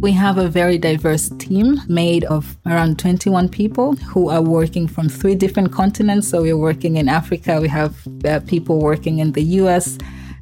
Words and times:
We 0.00 0.12
have 0.12 0.38
a 0.38 0.48
very 0.48 0.78
diverse 0.78 1.28
team 1.38 1.80
made 1.88 2.24
of 2.24 2.56
around 2.66 2.98
21 2.98 3.48
people 3.48 3.94
who 3.96 4.28
are 4.28 4.40
working 4.40 4.86
from 4.86 5.08
three 5.08 5.34
different 5.34 5.72
continents. 5.72 6.28
So 6.28 6.42
we're 6.42 6.56
working 6.56 6.96
in 6.96 7.08
Africa, 7.08 7.60
we 7.60 7.68
have 7.68 7.94
uh, 8.24 8.40
people 8.46 8.78
working 8.80 9.18
in 9.18 9.32
the 9.32 9.42
US, 9.62 9.98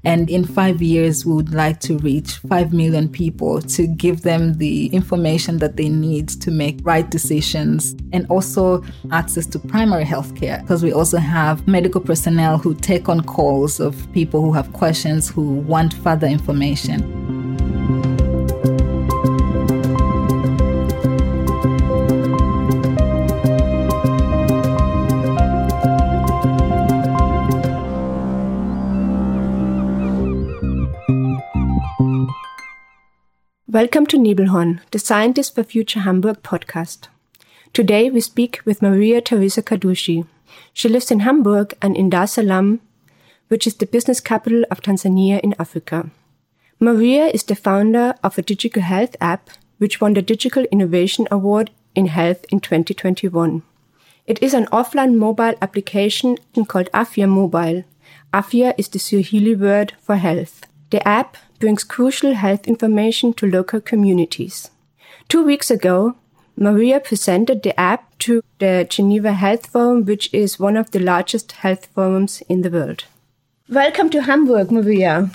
and 0.07 0.31
in 0.31 0.45
five 0.45 0.81
years, 0.81 1.27
we 1.27 1.35
would 1.35 1.53
like 1.53 1.81
to 1.81 1.99
reach 1.99 2.37
5 2.37 2.73
million 2.73 3.09
people 3.09 3.61
to 3.63 3.89
give 3.89 4.23
them 4.23 4.55
the 4.55 4.87
information 4.87 5.59
that 5.59 5.77
they 5.77 5.89
need 5.89 6.29
to 6.29 6.53
make 6.53 6.79
right 6.85 7.11
decisions 7.11 7.97
and 8.13 8.25
also 8.31 8.85
access 9.11 9.47
to 9.47 9.59
primary 9.59 10.05
health 10.05 10.37
care. 10.37 10.61
Because 10.61 10.85
we 10.85 10.93
also 10.93 11.19
have 11.19 11.67
medical 11.67 12.01
personnel 12.01 12.57
who 12.57 12.73
take 12.77 13.09
on 13.09 13.23
calls 13.23 13.81
of 13.81 14.11
people 14.13 14.43
who 14.43 14.53
have 14.53 14.73
questions, 14.73 15.29
who 15.29 15.43
want 15.43 15.93
further 15.95 16.29
information. 16.29 18.16
Welcome 33.77 34.07
to 34.07 34.17
Nebelhorn, 34.17 34.81
the 34.91 34.99
Scientist 34.99 35.55
for 35.55 35.63
Future 35.63 36.01
Hamburg 36.01 36.43
podcast. 36.43 37.09
Today 37.75 38.09
we 38.09 38.23
speak 38.23 38.63
with 38.65 38.81
Mariatheresa 38.81 39.63
Kadushi. 39.63 40.27
She 40.73 40.89
lives 40.89 41.11
in 41.11 41.21
Hamburg 41.21 41.75
and 41.83 41.95
in 41.95 42.09
Dar 42.09 42.27
Salaam, 42.27 42.81
which 43.49 43.67
is 43.67 43.75
the 43.75 43.85
business 43.85 44.19
capital 44.19 44.65
of 44.71 44.81
Tanzania 44.81 45.41
in 45.41 45.55
Africa. 45.59 46.09
Maria 46.81 47.27
is 47.27 47.43
the 47.43 47.55
founder 47.55 48.15
of 48.25 48.39
a 48.39 48.43
digital 48.51 48.81
health 48.81 49.15
app, 49.21 49.51
which 49.77 50.01
won 50.01 50.15
the 50.15 50.23
Digital 50.23 50.65
Innovation 50.73 51.29
Award 51.31 51.71
in 51.95 52.07
Health 52.07 52.47
in 52.51 52.61
2021. 52.61 53.63
It 54.27 54.43
is 54.43 54.55
an 54.55 54.65
offline 54.73 55.17
mobile 55.17 55.55
application 55.61 56.39
called 56.67 56.89
Afya 56.95 57.29
Mobile. 57.29 57.85
Afya 58.33 58.73
is 58.79 58.89
the 58.89 58.99
Swahili 58.99 59.55
word 59.55 59.93
for 60.01 60.17
health. 60.17 60.65
The 60.89 61.07
app 61.07 61.37
brings 61.59 61.85
crucial 61.85 62.35
health 62.35 62.67
information 62.67 63.33
to 63.35 63.47
local 63.47 63.81
communities. 63.81 64.71
Two 65.29 65.45
weeks 65.45 65.71
ago, 65.71 66.17
Maria 66.57 67.01
presented 67.01 67.63
the 67.63 67.79
app 67.79 68.17
to 68.21 68.43
the 68.59 68.87
Geneva 68.89 69.33
Health 69.33 69.67
Forum, 69.67 70.05
which 70.05 70.33
is 70.33 70.59
one 70.59 70.77
of 70.77 70.91
the 70.91 70.99
largest 71.01 71.53
health 71.53 71.87
forums 71.87 72.43
in 72.49 72.63
the 72.63 72.71
world. 72.71 73.05
Welcome 73.69 74.11
to 74.11 74.23
Hamburg, 74.23 74.71
Maria. 74.71 75.31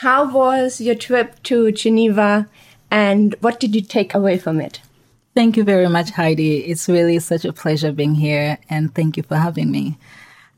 How 0.00 0.30
was 0.32 0.80
your 0.80 0.94
trip 0.94 1.42
to 1.44 1.72
Geneva 1.72 2.48
and 2.90 3.34
what 3.40 3.60
did 3.60 3.74
you 3.74 3.80
take 3.80 4.14
away 4.14 4.38
from 4.38 4.60
it? 4.60 4.80
Thank 5.34 5.56
you 5.56 5.64
very 5.64 5.88
much, 5.88 6.10
Heidi. 6.10 6.58
It's 6.64 6.88
really 6.88 7.18
such 7.18 7.44
a 7.44 7.52
pleasure 7.52 7.90
being 7.92 8.14
here 8.14 8.58
and 8.70 8.94
thank 8.94 9.16
you 9.16 9.22
for 9.22 9.36
having 9.36 9.70
me. 9.70 9.98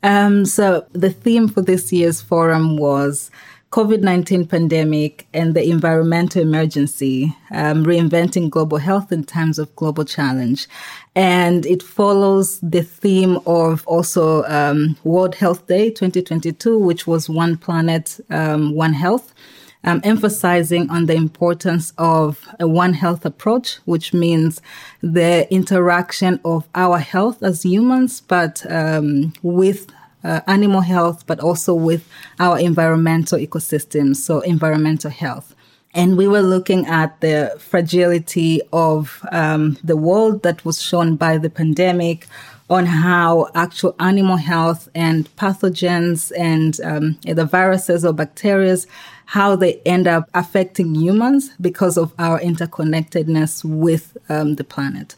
Um, 0.03 0.45
so 0.45 0.85
the 0.91 1.09
theme 1.09 1.47
for 1.47 1.61
this 1.61 1.91
year's 1.91 2.21
forum 2.21 2.77
was 2.77 3.31
COVID-19 3.71 4.47
pandemic 4.47 5.27
and 5.33 5.53
the 5.53 5.69
environmental 5.69 6.41
emergency, 6.41 7.35
um, 7.51 7.83
reinventing 7.83 8.49
global 8.49 8.77
health 8.77 9.11
in 9.11 9.23
times 9.23 9.59
of 9.59 9.75
global 9.75 10.05
challenge. 10.05 10.67
And 11.15 11.65
it 11.65 11.83
follows 11.83 12.59
the 12.61 12.83
theme 12.83 13.39
of 13.45 13.85
also 13.85 14.43
um, 14.45 14.97
World 15.03 15.35
Health 15.35 15.67
Day 15.67 15.89
2022, 15.89 16.77
which 16.77 17.05
was 17.05 17.29
One 17.29 17.57
Planet, 17.57 18.19
um, 18.29 18.73
One 18.75 18.93
Health. 18.93 19.33
Um, 19.87 20.01
emphasizing 20.03 20.89
on 20.89 21.05
the 21.05 21.13
importance 21.13 21.93
of 21.99 22.47
a 22.59 22.67
One 22.67 22.93
Health 22.93 23.23
approach, 23.23 23.75
which 23.85 24.15
means 24.15 24.59
the 25.01 25.47
interaction 25.53 26.39
of 26.43 26.67
our 26.73 26.97
health 26.97 27.43
as 27.43 27.61
humans, 27.61 28.19
but 28.19 28.65
um, 28.71 29.33
with 29.43 29.85
uh, 30.25 30.41
animal 30.47 30.81
health, 30.81 31.25
but 31.27 31.39
also 31.39 31.73
with 31.73 32.07
our 32.39 32.59
environmental 32.59 33.39
ecosystems, 33.39 34.17
so 34.17 34.41
environmental 34.41 35.11
health. 35.11 35.55
And 35.93 36.17
we 36.17 36.27
were 36.27 36.41
looking 36.41 36.85
at 36.87 37.21
the 37.21 37.55
fragility 37.57 38.61
of 38.73 39.25
um, 39.31 39.77
the 39.83 39.95
world 39.95 40.43
that 40.43 40.65
was 40.65 40.81
shown 40.81 41.15
by 41.15 41.37
the 41.37 41.49
pandemic 41.49 42.27
on 42.69 42.85
how 42.85 43.47
actual 43.53 43.95
animal 43.99 44.37
health 44.37 44.89
and 44.95 45.33
pathogens 45.37 46.31
and 46.37 46.81
um, 46.81 47.17
the 47.21 47.45
viruses 47.45 48.03
or 48.03 48.11
bacteria, 48.11 48.75
how 49.27 49.55
they 49.55 49.79
end 49.85 50.07
up 50.07 50.29
affecting 50.33 50.95
humans 50.95 51.51
because 51.61 51.95
of 51.97 52.11
our 52.17 52.39
interconnectedness 52.39 53.63
with 53.63 54.17
um, 54.29 54.55
the 54.55 54.63
planet 54.63 55.15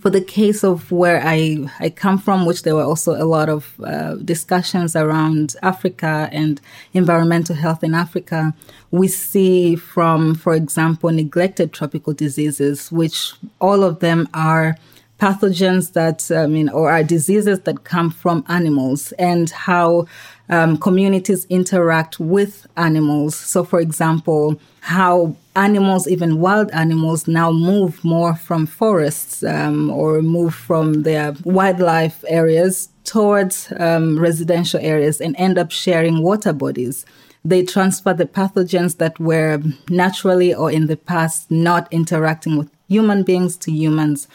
for 0.00 0.10
the 0.10 0.20
case 0.20 0.62
of 0.62 0.92
where 0.92 1.22
I, 1.24 1.66
I 1.80 1.90
come 1.90 2.18
from, 2.18 2.44
which 2.44 2.62
there 2.62 2.74
were 2.74 2.84
also 2.84 3.12
a 3.12 3.24
lot 3.24 3.48
of 3.48 3.74
uh, 3.82 4.14
discussions 4.16 4.94
around 4.94 5.56
Africa 5.62 6.28
and 6.32 6.60
environmental 6.92 7.56
health 7.56 7.82
in 7.82 7.94
Africa, 7.94 8.54
we 8.90 9.08
see 9.08 9.74
from, 9.74 10.34
for 10.34 10.54
example, 10.54 11.10
neglected 11.10 11.72
tropical 11.72 12.12
diseases, 12.12 12.92
which 12.92 13.32
all 13.60 13.82
of 13.82 14.00
them 14.00 14.28
are 14.34 14.76
pathogens 15.18 15.94
that, 15.94 16.30
I 16.30 16.46
mean, 16.46 16.68
or 16.68 16.90
are 16.90 17.02
diseases 17.02 17.60
that 17.60 17.84
come 17.84 18.10
from 18.10 18.44
animals 18.48 19.12
and 19.12 19.48
how 19.48 20.06
um, 20.50 20.76
communities 20.76 21.46
interact 21.46 22.20
with 22.20 22.66
animals. 22.76 23.34
So, 23.34 23.64
for 23.64 23.80
example, 23.80 24.60
how 24.86 25.34
animals, 25.56 26.06
even 26.06 26.38
wild 26.38 26.70
animals, 26.70 27.26
now 27.26 27.50
move 27.50 28.04
more 28.04 28.36
from 28.36 28.66
forests 28.66 29.42
um, 29.42 29.90
or 29.90 30.22
move 30.22 30.54
from 30.54 31.02
their 31.02 31.34
wildlife 31.42 32.24
areas 32.28 32.88
towards 33.02 33.72
um, 33.80 34.16
residential 34.16 34.78
areas 34.80 35.20
and 35.20 35.34
end 35.38 35.58
up 35.58 35.72
sharing 35.72 36.22
water 36.22 36.52
bodies. 36.52 37.04
They 37.44 37.64
transfer 37.64 38.14
the 38.14 38.26
pathogens 38.26 38.98
that 38.98 39.18
were 39.18 39.60
naturally 39.88 40.54
or 40.54 40.70
in 40.70 40.86
the 40.86 40.96
past 40.96 41.50
not 41.50 41.92
interacting 41.92 42.56
with 42.56 42.70
human 42.88 43.24
beings 43.24 43.56
to 43.56 43.72
humans. 43.72 44.28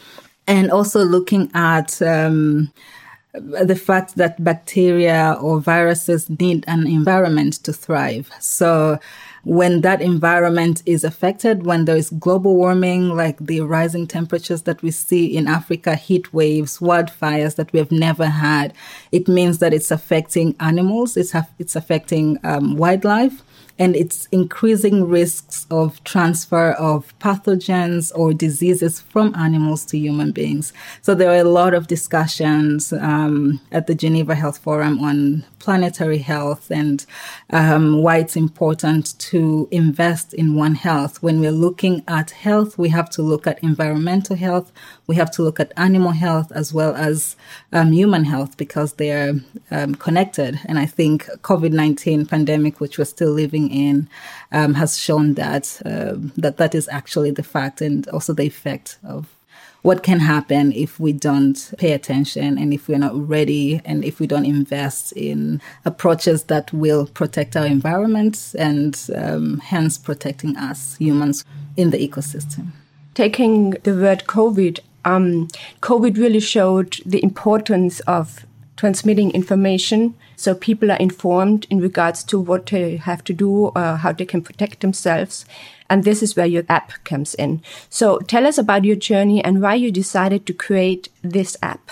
And 0.48 0.70
also 0.70 1.06
looking 1.06 1.50
at 1.54 2.02
um, 2.02 2.74
the 3.34 3.78
fact 3.78 4.16
that 4.18 4.44
bacteria 4.44 5.38
or 5.40 5.62
viruses 5.62 6.30
need 6.30 6.66
an 6.68 6.88
environment 6.88 7.54
to 7.64 7.72
thrive. 7.72 8.30
So 8.42 9.00
when 9.44 9.82
that 9.82 10.02
environment 10.02 10.84
is 10.86 11.04
affected, 11.04 11.66
when 11.66 11.86
there 11.86 11.96
is 11.96 12.10
global 12.12 12.56
warming, 12.56 13.10
like 13.10 13.38
the 13.40 13.62
rising 13.62 14.06
temperatures 14.06 14.64
that 14.64 14.82
we 14.82 14.92
see 14.92 15.26
in 15.26 15.48
Africa, 15.48 15.96
heat 15.96 16.34
waves, 16.34 16.78
wildfires 16.78 17.56
that 17.56 17.72
we 17.74 17.80
have 17.80 17.92
never 17.92 18.28
had, 18.28 18.74
it 19.12 19.28
means 19.28 19.58
that 19.60 19.74
it's 19.74 19.92
affecting 19.92 20.56
animals, 20.60 21.18
it's, 21.18 21.32
ha- 21.32 21.48
it's 21.58 21.76
affecting 21.76 22.38
um, 22.44 22.78
wildlife 22.78 23.44
and 23.82 23.96
it's 23.96 24.28
increasing 24.28 25.10
risks 25.10 25.66
of 25.72 26.04
transfer 26.04 26.74
of 26.74 27.18
pathogens 27.18 28.12
or 28.14 28.32
diseases 28.32 29.00
from 29.00 29.34
animals 29.34 29.84
to 29.86 29.98
human 29.98 30.32
beings. 30.32 30.72
So 31.02 31.16
there 31.16 31.32
are 31.32 31.44
a 31.44 31.56
lot 31.62 31.74
of 31.74 31.88
discussions 31.88 32.94
um, 32.94 33.60
at 33.72 33.88
the 33.88 33.96
Geneva 33.96 34.36
Health 34.36 34.60
Forum 34.60 35.00
on 35.00 35.44
planetary 35.58 36.20
health 36.20 36.70
and 36.70 37.04
um, 37.50 38.04
why 38.04 38.18
it's 38.18 38.36
important 38.36 39.18
to 39.18 39.68
invest 39.72 40.36
in 40.36 40.54
One 40.54 40.76
Health. 40.76 41.24
When 41.24 41.40
we're 41.40 41.52
looking 41.52 42.04
at 42.08 42.30
health, 42.30 42.78
we 42.78 42.90
have 42.90 43.10
to 43.12 43.24
look 43.24 43.48
at 43.48 43.64
environmental 43.64 44.36
health, 44.36 44.72
we 45.12 45.18
have 45.18 45.32
to 45.32 45.44
look 45.44 45.60
at 45.60 45.74
animal 45.76 46.12
health 46.12 46.54
as 46.54 46.74
well 46.74 46.96
as 46.96 47.36
um, 47.74 47.92
human 47.92 48.24
health 48.24 48.56
because 48.56 48.94
they 48.94 49.12
are 49.12 49.34
um, 49.70 49.94
connected. 49.96 50.58
And 50.64 50.80
I 50.80 50.86
think 50.86 51.26
COVID-19 51.50 52.30
pandemic, 52.30 52.80
which 52.80 52.98
we're 52.98 53.04
still 53.04 53.34
living 53.34 53.70
in, 53.70 54.08
um, 54.54 54.76
has 54.76 54.98
shown 54.98 55.34
that 55.34 55.82
uh, 55.86 56.16
that 56.38 56.56
that 56.62 56.74
is 56.74 56.88
actually 56.88 57.32
the 57.32 57.44
fact 57.44 57.82
and 57.82 58.08
also 58.08 58.32
the 58.32 58.44
effect 58.44 59.00
of 59.04 59.28
what 59.82 60.02
can 60.02 60.22
happen 60.22 60.72
if 60.72 60.98
we 60.98 61.12
don't 61.12 61.74
pay 61.78 61.92
attention 61.92 62.58
and 62.58 62.74
if 62.74 62.88
we're 62.88 63.06
not 63.08 63.16
ready 63.28 63.82
and 63.84 64.06
if 64.06 64.22
we 64.22 64.28
don't 64.28 64.46
invest 64.46 65.12
in 65.12 65.60
approaches 65.84 66.44
that 66.44 66.72
will 66.72 67.06
protect 67.08 67.58
our 67.58 67.66
environment 67.66 68.56
and 68.58 69.10
um, 69.14 69.58
hence 69.58 69.98
protecting 69.98 70.56
us 70.56 70.96
humans 70.98 71.44
in 71.76 71.90
the 71.90 71.98
ecosystem. 72.08 72.68
Taking 73.14 73.72
the 73.84 73.94
word 73.94 74.24
COVID, 74.28 74.80
um, 75.06 75.48
COVID 75.82 76.18
really 76.18 76.40
showed 76.40 77.00
the 77.06 77.24
importance 77.24 78.00
of 78.02 78.46
transmitting 78.78 79.32
information 79.32 80.16
so 80.36 80.56
people 80.56 80.92
are 80.92 80.98
informed 80.98 81.68
in 81.70 81.80
regards 81.80 82.24
to 82.24 82.40
what 82.40 82.66
they 82.66 82.98
have 82.98 83.24
to 83.26 83.34
do 83.34 83.68
or 83.68 83.98
how 83.98 84.12
they 84.12 84.26
can 84.26 84.42
protect 84.42 84.80
themselves. 84.80 85.46
And 85.88 86.04
this 86.04 86.24
is 86.24 86.36
where 86.36 86.48
your 86.48 86.64
app 86.68 86.94
comes 87.04 87.36
in. 87.36 87.62
So 87.90 88.18
tell 88.20 88.48
us 88.48 88.58
about 88.58 88.84
your 88.84 88.96
journey 88.96 89.44
and 89.44 89.62
why 89.62 89.76
you 89.76 89.92
decided 89.92 90.48
to 90.48 90.54
create 90.54 91.10
this 91.22 91.56
app. 91.62 91.92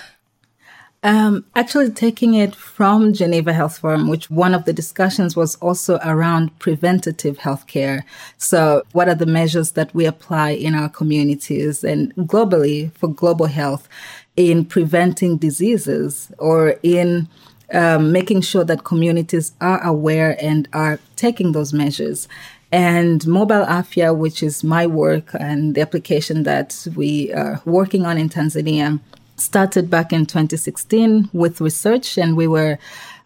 Um, 1.02 1.46
actually, 1.56 1.92
taking 1.92 2.34
it 2.34 2.54
from 2.54 3.14
Geneva 3.14 3.54
Health 3.54 3.78
Forum, 3.78 4.10
which 4.10 4.30
one 4.30 4.54
of 4.54 4.66
the 4.66 4.74
discussions 4.74 5.34
was 5.34 5.56
also 5.56 5.98
around 6.04 6.58
preventative 6.60 7.38
healthcare. 7.38 8.04
So, 8.38 8.84
what 8.92 9.08
are 9.08 9.16
the 9.16 9.26
measures 9.26 9.72
that 9.72 9.96
we 9.96 10.06
apply 10.06 10.52
in 10.52 10.76
our 10.76 10.90
communities 10.90 11.86
and 11.86 12.14
globally 12.16 12.92
for 12.96 13.08
global 13.08 13.46
health 13.46 13.88
in 14.36 14.66
preventing 14.66 15.38
diseases 15.38 16.34
or 16.38 16.76
in 16.84 17.30
um, 17.74 18.12
making 18.12 18.42
sure 18.42 18.66
that 18.66 18.84
communities 18.84 19.54
are 19.62 19.82
aware 19.82 20.36
and 20.44 20.68
are 20.74 21.00
taking 21.16 21.54
those 21.54 21.72
measures? 21.72 22.28
And 22.74 23.26
Mobile 23.26 23.66
Afya, 23.66 24.16
which 24.16 24.44
is 24.44 24.66
my 24.66 24.86
work 24.86 25.32
and 25.40 25.76
the 25.76 25.82
application 25.82 26.44
that 26.44 26.86
we 26.94 27.34
are 27.34 27.62
working 27.64 28.06
on 28.06 28.18
in 28.18 28.28
Tanzania, 28.28 29.00
started 29.40 29.90
back 29.90 30.12
in 30.14 30.26
2016 30.26 31.30
with 31.34 31.62
research, 31.62 32.18
and 32.18 32.36
we 32.36 32.48
were 32.48 32.78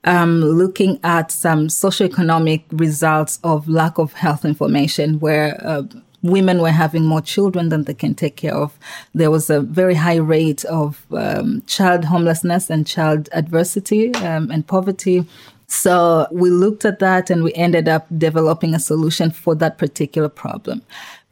um, 0.03 0.41
looking 0.41 0.99
at 1.03 1.31
some 1.31 1.67
socioeconomic 1.67 2.63
results 2.71 3.39
of 3.43 3.67
lack 3.67 3.97
of 3.97 4.13
health 4.13 4.45
information, 4.45 5.19
where 5.19 5.59
uh, 5.65 5.83
women 6.23 6.61
were 6.61 6.71
having 6.71 7.05
more 7.05 7.21
children 7.21 7.69
than 7.69 7.83
they 7.83 7.93
can 7.93 8.15
take 8.15 8.37
care 8.37 8.55
of. 8.55 8.77
There 9.13 9.29
was 9.29 9.49
a 9.49 9.61
very 9.61 9.95
high 9.95 10.17
rate 10.17 10.65
of 10.65 11.05
um, 11.11 11.61
child 11.67 12.05
homelessness 12.05 12.69
and 12.69 12.87
child 12.87 13.29
adversity 13.33 14.13
um, 14.15 14.49
and 14.49 14.65
poverty. 14.65 15.25
So 15.67 16.27
we 16.31 16.49
looked 16.49 16.85
at 16.85 16.99
that 16.99 17.29
and 17.29 17.43
we 17.43 17.53
ended 17.53 17.87
up 17.87 18.05
developing 18.17 18.75
a 18.75 18.79
solution 18.79 19.31
for 19.31 19.55
that 19.55 19.77
particular 19.77 20.29
problem. 20.29 20.81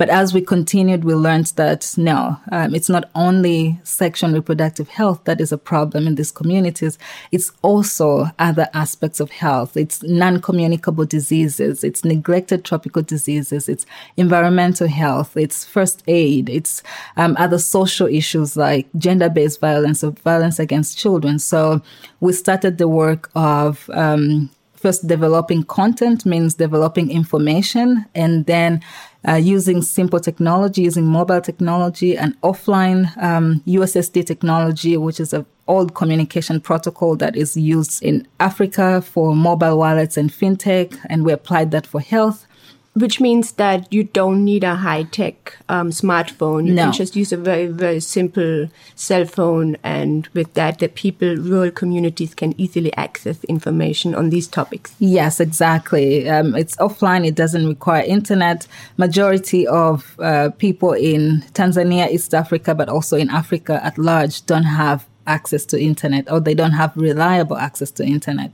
But 0.01 0.09
as 0.09 0.33
we 0.33 0.41
continued, 0.41 1.03
we 1.03 1.13
learned 1.13 1.53
that 1.57 1.93
no, 1.95 2.35
um, 2.51 2.73
it's 2.73 2.89
not 2.89 3.11
only 3.13 3.79
sexual 3.83 4.31
reproductive 4.31 4.89
health 4.89 5.25
that 5.25 5.39
is 5.39 5.51
a 5.51 5.59
problem 5.59 6.07
in 6.07 6.15
these 6.15 6.31
communities. 6.31 6.97
It's 7.31 7.51
also 7.61 8.31
other 8.39 8.67
aspects 8.73 9.19
of 9.19 9.29
health. 9.29 9.77
It's 9.77 10.01
non-communicable 10.01 11.05
diseases. 11.05 11.83
It's 11.83 12.03
neglected 12.03 12.65
tropical 12.65 13.03
diseases. 13.03 13.69
It's 13.69 13.85
environmental 14.17 14.87
health. 14.87 15.37
It's 15.37 15.65
first 15.65 16.01
aid. 16.07 16.49
It's 16.49 16.81
um, 17.15 17.35
other 17.37 17.59
social 17.59 18.07
issues 18.07 18.57
like 18.57 18.87
gender-based 18.97 19.59
violence 19.59 20.03
or 20.03 20.13
violence 20.23 20.57
against 20.57 20.97
children. 20.97 21.37
So 21.37 21.79
we 22.21 22.33
started 22.33 22.79
the 22.79 22.87
work 22.87 23.29
of 23.35 23.87
um, 23.93 24.49
first 24.81 25.05
developing 25.05 25.61
content 25.63 26.25
means 26.25 26.55
developing 26.55 27.11
information 27.11 28.03
and 28.15 28.47
then 28.47 28.81
uh, 29.27 29.35
using 29.35 29.81
simple 29.81 30.19
technology, 30.19 30.81
using 30.81 31.05
mobile 31.05 31.41
technology 31.41 32.17
and 32.17 32.39
offline 32.41 33.15
um, 33.21 33.61
USSD 33.67 34.25
technology, 34.25 34.97
which 34.97 35.19
is 35.19 35.33
an 35.33 35.45
old 35.67 35.93
communication 35.93 36.59
protocol 36.59 37.15
that 37.17 37.35
is 37.35 37.55
used 37.55 38.03
in 38.03 38.27
Africa 38.39 39.01
for 39.01 39.35
mobile 39.35 39.77
wallets 39.77 40.17
and 40.17 40.31
fintech, 40.31 40.97
and 41.05 41.23
we 41.23 41.31
applied 41.31 41.71
that 41.71 41.85
for 41.85 42.01
health 42.01 42.47
which 42.93 43.21
means 43.21 43.53
that 43.53 43.91
you 43.91 44.03
don't 44.03 44.43
need 44.43 44.63
a 44.63 44.75
high 44.75 45.03
tech 45.03 45.57
um, 45.69 45.91
smartphone. 45.91 46.67
You 46.67 46.73
no. 46.73 46.83
can 46.83 46.93
just 46.93 47.15
use 47.15 47.31
a 47.31 47.37
very, 47.37 47.67
very 47.67 48.01
simple 48.01 48.67
cell 48.95 49.23
phone. 49.23 49.77
And 49.81 50.27
with 50.33 50.53
that, 50.55 50.79
the 50.79 50.89
people, 50.89 51.37
rural 51.37 51.71
communities 51.71 52.35
can 52.35 52.59
easily 52.59 52.93
access 52.95 53.41
information 53.45 54.13
on 54.13 54.29
these 54.29 54.47
topics. 54.47 54.93
Yes, 54.99 55.39
exactly. 55.39 56.29
Um, 56.29 56.53
it's 56.53 56.75
offline. 56.77 57.25
It 57.25 57.35
doesn't 57.35 57.65
require 57.65 58.03
internet. 58.03 58.67
Majority 58.97 59.65
of 59.67 60.19
uh, 60.19 60.49
people 60.57 60.91
in 60.91 61.43
Tanzania, 61.53 62.09
East 62.09 62.33
Africa, 62.33 62.75
but 62.75 62.89
also 62.89 63.15
in 63.15 63.29
Africa 63.29 63.79
at 63.85 63.97
large 63.97 64.45
don't 64.45 64.63
have 64.63 65.07
access 65.27 65.65
to 65.65 65.79
internet 65.79 66.29
or 66.31 66.39
they 66.39 66.55
don't 66.55 66.71
have 66.71 66.91
reliable 66.97 67.55
access 67.55 67.91
to 67.91 68.03
internet 68.03 68.51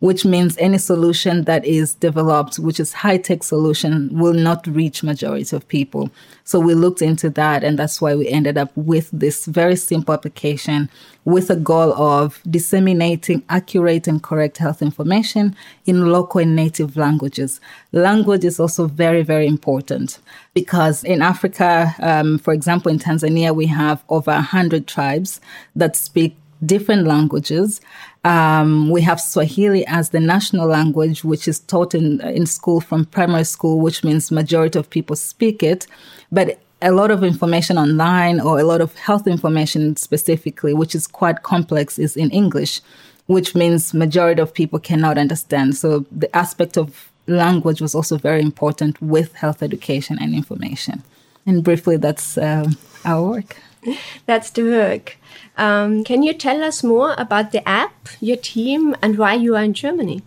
which 0.00 0.24
means 0.24 0.56
any 0.58 0.78
solution 0.78 1.44
that 1.44 1.64
is 1.64 1.94
developed, 1.94 2.58
which 2.58 2.80
is 2.80 2.92
high 2.92 3.18
tech 3.18 3.42
solution, 3.42 4.08
will 4.12 4.34
not 4.34 4.66
reach 4.66 5.02
majority 5.02 5.54
of 5.54 5.68
people. 5.68 6.10
So 6.44 6.58
we 6.58 6.74
looked 6.74 7.02
into 7.02 7.30
that, 7.30 7.62
and 7.62 7.78
that's 7.78 8.00
why 8.00 8.14
we 8.14 8.28
ended 8.28 8.58
up 8.58 8.72
with 8.76 9.10
this 9.12 9.44
very 9.44 9.76
simple 9.76 10.14
application 10.14 10.90
with 11.26 11.50
a 11.50 11.56
goal 11.56 11.92
of 11.92 12.40
disseminating 12.48 13.44
accurate 13.50 14.08
and 14.08 14.22
correct 14.22 14.56
health 14.56 14.80
information 14.80 15.54
in 15.84 16.10
local 16.10 16.40
and 16.40 16.56
native 16.56 16.96
languages. 16.96 17.60
Language 17.92 18.44
is 18.44 18.58
also 18.58 18.86
very, 18.86 19.22
very 19.22 19.46
important 19.46 20.18
because 20.54 21.04
in 21.04 21.20
Africa, 21.20 21.94
um, 22.00 22.38
for 22.38 22.54
example, 22.54 22.90
in 22.90 22.98
Tanzania, 22.98 23.54
we 23.54 23.66
have 23.66 24.02
over 24.08 24.32
100 24.32 24.86
tribes 24.86 25.42
that 25.76 25.94
speak 25.94 26.36
different 26.64 27.06
languages. 27.06 27.80
Um, 28.24 28.90
we 28.90 29.00
have 29.02 29.20
Swahili 29.20 29.86
as 29.86 30.10
the 30.10 30.20
national 30.20 30.66
language, 30.66 31.24
which 31.24 31.48
is 31.48 31.60
taught 31.60 31.94
in, 31.94 32.20
in 32.20 32.46
school 32.46 32.80
from 32.80 33.06
primary 33.06 33.44
school, 33.44 33.80
which 33.80 34.04
means 34.04 34.30
majority 34.30 34.78
of 34.78 34.90
people 34.90 35.16
speak 35.16 35.62
it. 35.62 35.86
But 36.30 36.58
a 36.82 36.92
lot 36.92 37.10
of 37.10 37.24
information 37.24 37.78
online 37.78 38.40
or 38.40 38.58
a 38.58 38.64
lot 38.64 38.80
of 38.80 38.94
health 38.96 39.26
information 39.26 39.96
specifically, 39.96 40.74
which 40.74 40.94
is 40.94 41.06
quite 41.06 41.42
complex, 41.42 41.98
is 41.98 42.16
in 42.16 42.30
English, 42.30 42.80
which 43.26 43.54
means 43.54 43.94
majority 43.94 44.42
of 44.42 44.52
people 44.52 44.78
cannot 44.78 45.16
understand. 45.16 45.76
So 45.76 46.04
the 46.10 46.34
aspect 46.36 46.76
of 46.76 47.10
language 47.26 47.80
was 47.80 47.94
also 47.94 48.18
very 48.18 48.42
important 48.42 49.00
with 49.00 49.34
health 49.34 49.62
education 49.62 50.18
and 50.20 50.34
information. 50.34 51.02
And 51.46 51.64
briefly, 51.64 51.96
that's 51.96 52.36
uh, 52.36 52.68
our 53.04 53.22
work. 53.22 53.56
That's 54.26 54.50
the 54.50 54.62
work. 54.64 55.16
Um, 55.56 56.04
can 56.04 56.22
you 56.22 56.32
tell 56.32 56.62
us 56.62 56.82
more 56.82 57.14
about 57.18 57.52
the 57.52 57.66
app, 57.68 58.08
your 58.20 58.36
team, 58.36 58.94
and 59.02 59.18
why 59.18 59.34
you 59.34 59.56
are 59.56 59.62
in 59.62 59.74
Germany? 59.74 60.22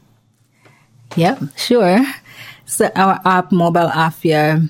Yeah, 1.15 1.39
sure. 1.55 2.05
So 2.65 2.89
our 2.95 3.19
app, 3.25 3.51
Mobile 3.51 3.89
Afya, 3.89 4.69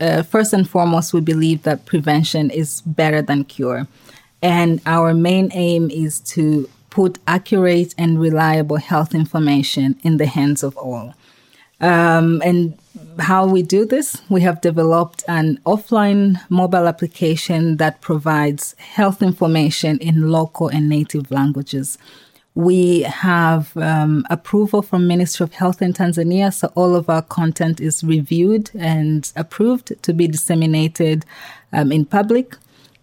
uh, 0.00 0.22
first 0.22 0.52
and 0.52 0.68
foremost, 0.68 1.12
we 1.12 1.20
believe 1.20 1.62
that 1.62 1.86
prevention 1.86 2.50
is 2.50 2.82
better 2.82 3.22
than 3.22 3.44
cure. 3.44 3.86
And 4.42 4.80
our 4.86 5.14
main 5.14 5.50
aim 5.52 5.90
is 5.90 6.20
to 6.34 6.68
put 6.88 7.18
accurate 7.26 7.94
and 7.98 8.20
reliable 8.20 8.76
health 8.76 9.14
information 9.14 9.98
in 10.02 10.16
the 10.16 10.26
hands 10.26 10.62
of 10.62 10.76
all. 10.76 11.14
Um, 11.80 12.42
and 12.44 12.76
how 13.18 13.46
we 13.46 13.62
do 13.62 13.84
this, 13.84 14.20
we 14.28 14.40
have 14.40 14.60
developed 14.60 15.24
an 15.28 15.58
offline 15.64 16.40
mobile 16.48 16.88
application 16.88 17.76
that 17.76 18.00
provides 18.00 18.74
health 18.78 19.22
information 19.22 19.98
in 19.98 20.30
local 20.30 20.68
and 20.68 20.88
native 20.88 21.30
languages. 21.30 21.98
We 22.54 23.02
have 23.02 23.76
um, 23.76 24.26
approval 24.28 24.82
from 24.82 25.06
Ministry 25.06 25.44
of 25.44 25.52
Health 25.52 25.80
in 25.80 25.92
Tanzania, 25.92 26.52
so 26.52 26.72
all 26.74 26.96
of 26.96 27.08
our 27.08 27.22
content 27.22 27.80
is 27.80 28.02
reviewed 28.02 28.70
and 28.74 29.32
approved 29.36 30.02
to 30.02 30.12
be 30.12 30.26
disseminated 30.26 31.24
um, 31.72 31.92
in 31.92 32.04
public 32.04 32.56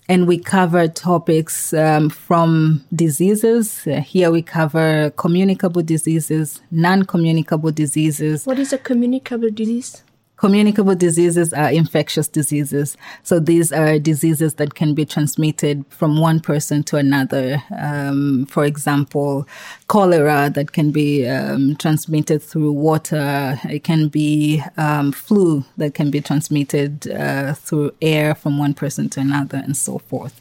and 0.10 0.28
we 0.28 0.38
cover 0.38 0.88
topics 0.88 1.74
um, 1.74 2.10
from 2.10 2.86
diseases. 2.94 3.86
Uh, 3.86 4.00
here 4.02 4.32
we 4.32 4.42
cover 4.42 5.12
communicable 5.12 5.82
diseases, 5.82 6.62
non-communicable 6.72 7.72
diseases. 7.72 8.46
What 8.46 8.60
is 8.60 8.72
a 8.74 8.78
communicable 8.78 9.50
disease? 9.50 10.04
Communicable 10.38 10.94
diseases 10.94 11.52
are 11.52 11.72
infectious 11.72 12.28
diseases. 12.28 12.96
So 13.24 13.40
these 13.40 13.72
are 13.72 13.98
diseases 13.98 14.54
that 14.56 14.76
can 14.76 14.94
be 14.94 15.04
transmitted 15.04 15.84
from 15.90 16.20
one 16.20 16.40
person 16.40 16.84
to 16.84 16.98
another. 16.98 17.64
Um, 17.76 18.46
for 18.46 18.64
example, 18.64 19.48
cholera 19.88 20.52
that 20.54 20.74
can 20.74 20.92
be 20.92 21.28
um, 21.28 21.76
transmitted 21.78 22.44
through 22.44 22.72
water. 22.72 23.60
It 23.64 23.84
can 23.84 24.10
be 24.10 24.62
um, 24.78 25.12
flu 25.12 25.66
that 25.78 25.96
can 25.96 26.12
be 26.12 26.22
transmitted 26.22 27.10
uh, 27.10 27.54
through 27.56 27.96
air 28.00 28.36
from 28.36 28.60
one 28.60 28.76
person 28.76 29.10
to 29.10 29.20
another, 29.20 29.58
and 29.58 29.76
so 29.76 29.98
forth. 29.98 30.40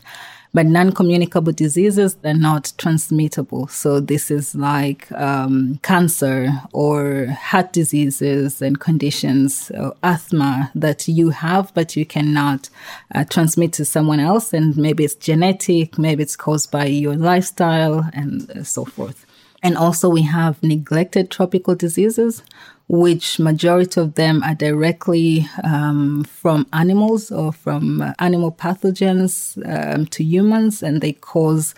But 0.57 0.65
non-communicable 0.65 1.53
diseases, 1.53 2.15
they're 2.23 2.33
not 2.51 2.73
transmittable. 2.79 3.69
So 3.69 4.01
this 4.01 4.31
is 4.31 4.55
like 4.55 5.13
um, 5.13 5.79
cancer 5.83 6.49
or 6.73 7.27
heart 7.27 7.75
diseases 7.75 8.63
and 8.63 8.81
conditions, 8.81 9.71
asthma 10.03 10.71
that 10.75 11.09
you 11.09 11.29
have, 11.29 11.75
but 11.75 11.95
you 11.95 12.07
cannot 12.07 12.71
uh, 13.15 13.25
transmit 13.35 13.75
to 13.75 13.85
someone 13.85 14.19
else. 14.19 14.55
And 14.55 14.75
maybe 14.79 15.05
it's 15.05 15.15
genetic, 15.15 15.99
maybe 15.99 16.23
it's 16.23 16.37
caused 16.37 16.71
by 16.71 16.87
your 16.87 17.17
lifestyle 17.17 18.09
and 18.15 18.67
so 18.67 18.87
forth. 18.87 19.27
And 19.63 19.77
also 19.77 20.09
we 20.09 20.23
have 20.23 20.63
neglected 20.63 21.31
tropical 21.31 21.75
diseases, 21.75 22.43
which 22.88 23.40
majority 23.40 24.00
of 24.00 24.14
them 24.14 24.43
are 24.45 24.55
directly 24.55 25.49
um, 25.64 26.23
from 26.23 26.66
animals 26.73 27.33
or 27.33 27.52
from 27.52 28.00
uh, 28.00 28.12
animal 28.21 28.52
pathogens 28.52 29.59
um, 29.66 30.07
to 30.07 30.23
humans, 30.23 30.85
and 30.85 31.00
they 31.00 31.12
cause 31.12 31.75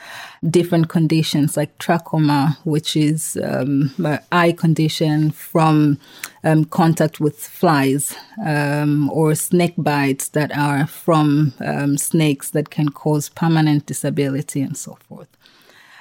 different 0.50 0.88
conditions 0.90 1.56
like 1.56 1.76
trachoma, 1.78 2.58
which 2.64 2.94
is 2.94 3.38
um, 3.42 3.90
eye 4.32 4.52
condition 4.52 5.30
from 5.30 5.98
um, 6.44 6.66
contact 6.66 7.20
with 7.20 7.38
flies, 7.40 8.14
um, 8.44 9.10
or 9.10 9.34
snake 9.34 9.74
bites 9.78 10.28
that 10.28 10.54
are 10.56 10.86
from 10.86 11.54
um, 11.60 11.96
snakes 11.96 12.50
that 12.50 12.68
can 12.68 12.90
cause 12.90 13.30
permanent 13.30 13.86
disability 13.86 14.60
and 14.60 14.76
so 14.76 14.98
forth. 15.08 15.28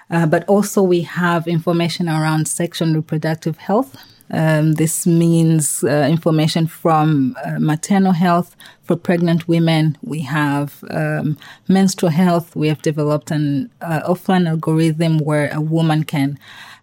Uh, 0.09 0.25
but 0.25 0.43
also 0.49 0.81
we 0.81 1.01
have 1.01 1.47
information 1.47 2.09
around 2.09 2.47
sexual 2.47 2.93
reproductive 2.93 3.57
health. 3.57 3.95
Um, 4.29 4.74
this 4.74 5.07
means 5.07 5.84
uh, 5.84 6.07
information 6.10 6.67
from 6.67 7.36
uh, 7.46 7.60
maternal 7.60 8.12
health 8.12 8.55
for 8.84 8.96
pregnant 8.96 9.48
women. 9.48 9.98
We 10.01 10.22
have 10.22 10.84
um, 10.89 11.38
menstrual 11.67 12.12
health. 12.12 12.55
We 12.55 12.67
have 12.67 12.81
developed 12.81 13.31
an 13.31 13.69
uh, 13.81 14.01
offline 14.07 14.48
algorithm 14.48 15.19
where 15.19 15.50
a 15.53 15.62
woman 15.62 16.03
can 16.03 16.38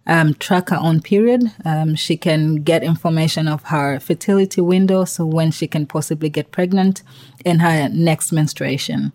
um, 0.07 0.33
track 0.35 0.69
her 0.69 0.77
own 0.79 1.01
period. 1.01 1.51
Um, 1.63 1.95
she 1.95 2.17
can 2.17 2.57
get 2.57 2.83
information 2.83 3.47
of 3.47 3.63
her 3.63 3.99
fertility 3.99 4.61
window, 4.61 5.05
so 5.05 5.25
when 5.25 5.51
she 5.51 5.67
can 5.67 5.85
possibly 5.85 6.29
get 6.29 6.51
pregnant, 6.51 7.01
and 7.45 7.61
her 7.61 7.89
next 7.89 8.31
menstruation. 8.31 9.11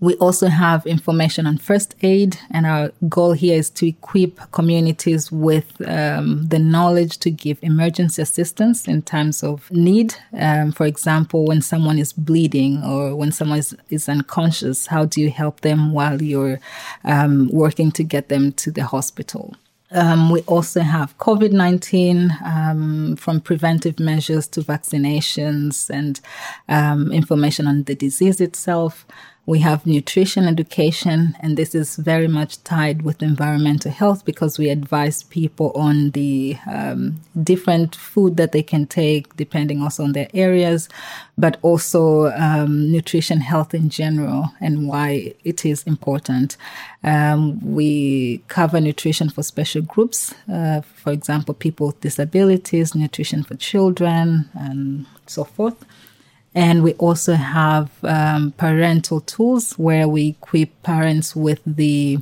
We 0.00 0.14
also 0.14 0.48
have 0.48 0.86
information 0.86 1.46
on 1.46 1.58
first 1.58 1.94
aid, 2.00 2.38
and 2.50 2.64
our 2.64 2.90
goal 3.06 3.32
here 3.32 3.58
is 3.58 3.68
to 3.70 3.86
equip 3.86 4.50
communities 4.50 5.30
with 5.30 5.66
um, 5.86 6.48
the 6.48 6.58
knowledge 6.58 7.18
to 7.18 7.30
give 7.30 7.58
emergency 7.60 8.22
assistance 8.22 8.88
in 8.88 9.02
times 9.02 9.42
of 9.42 9.70
need. 9.70 10.14
Um, 10.32 10.72
for 10.72 10.86
example, 10.86 11.44
when 11.44 11.60
someone 11.60 11.98
is 11.98 12.14
bleeding 12.14 12.82
or 12.82 13.14
when 13.14 13.30
someone 13.30 13.58
is, 13.58 13.76
is 13.90 14.08
unconscious, 14.08 14.86
how 14.86 15.04
do 15.04 15.20
you 15.20 15.30
help 15.30 15.60
them 15.60 15.92
while 15.92 16.22
you're 16.22 16.60
um, 17.04 17.50
working 17.52 17.92
to 17.92 18.02
get 18.02 18.30
them 18.30 18.52
to 18.52 18.70
the 18.70 18.84
hospital? 18.84 19.54
Um, 19.92 20.30
we 20.30 20.40
also 20.42 20.80
have 20.80 21.18
COVID 21.18 21.52
19 21.52 22.32
um, 22.44 23.16
from 23.16 23.40
preventive 23.40 23.98
measures 23.98 24.46
to 24.48 24.60
vaccinations 24.62 25.90
and 25.90 26.20
um, 26.68 27.12
information 27.12 27.66
on 27.66 27.82
the 27.82 27.94
disease 27.94 28.40
itself. 28.40 29.04
We 29.50 29.58
have 29.58 29.84
nutrition 29.84 30.46
education, 30.46 31.36
and 31.40 31.56
this 31.56 31.74
is 31.74 31.96
very 31.96 32.28
much 32.28 32.62
tied 32.62 33.02
with 33.02 33.20
environmental 33.20 33.90
health 33.90 34.24
because 34.24 34.60
we 34.60 34.68
advise 34.68 35.24
people 35.24 35.72
on 35.74 36.12
the 36.12 36.56
um, 36.70 37.20
different 37.42 37.96
food 37.96 38.36
that 38.36 38.52
they 38.52 38.62
can 38.62 38.86
take 38.86 39.34
depending 39.34 39.82
also 39.82 40.04
on 40.04 40.12
their 40.12 40.28
areas, 40.34 40.88
but 41.36 41.56
also 41.62 42.30
um, 42.36 42.92
nutrition 42.92 43.40
health 43.40 43.74
in 43.74 43.88
general 43.88 44.52
and 44.60 44.86
why 44.86 45.34
it 45.42 45.64
is 45.64 45.82
important. 45.82 46.56
Um, 47.02 47.58
we 47.74 48.44
cover 48.46 48.80
nutrition 48.80 49.30
for 49.30 49.42
special 49.42 49.82
groups, 49.82 50.32
uh, 50.48 50.82
for 50.82 51.10
example, 51.10 51.54
people 51.54 51.88
with 51.88 52.00
disabilities, 52.02 52.94
nutrition 52.94 53.42
for 53.42 53.56
children, 53.56 54.48
and 54.54 55.06
so 55.26 55.42
forth. 55.42 55.84
And 56.54 56.82
we 56.82 56.94
also 56.94 57.34
have 57.34 57.90
um, 58.02 58.52
parental 58.56 59.20
tools 59.20 59.74
where 59.74 60.08
we 60.08 60.28
equip 60.28 60.82
parents 60.82 61.36
with 61.36 61.60
the 61.64 62.18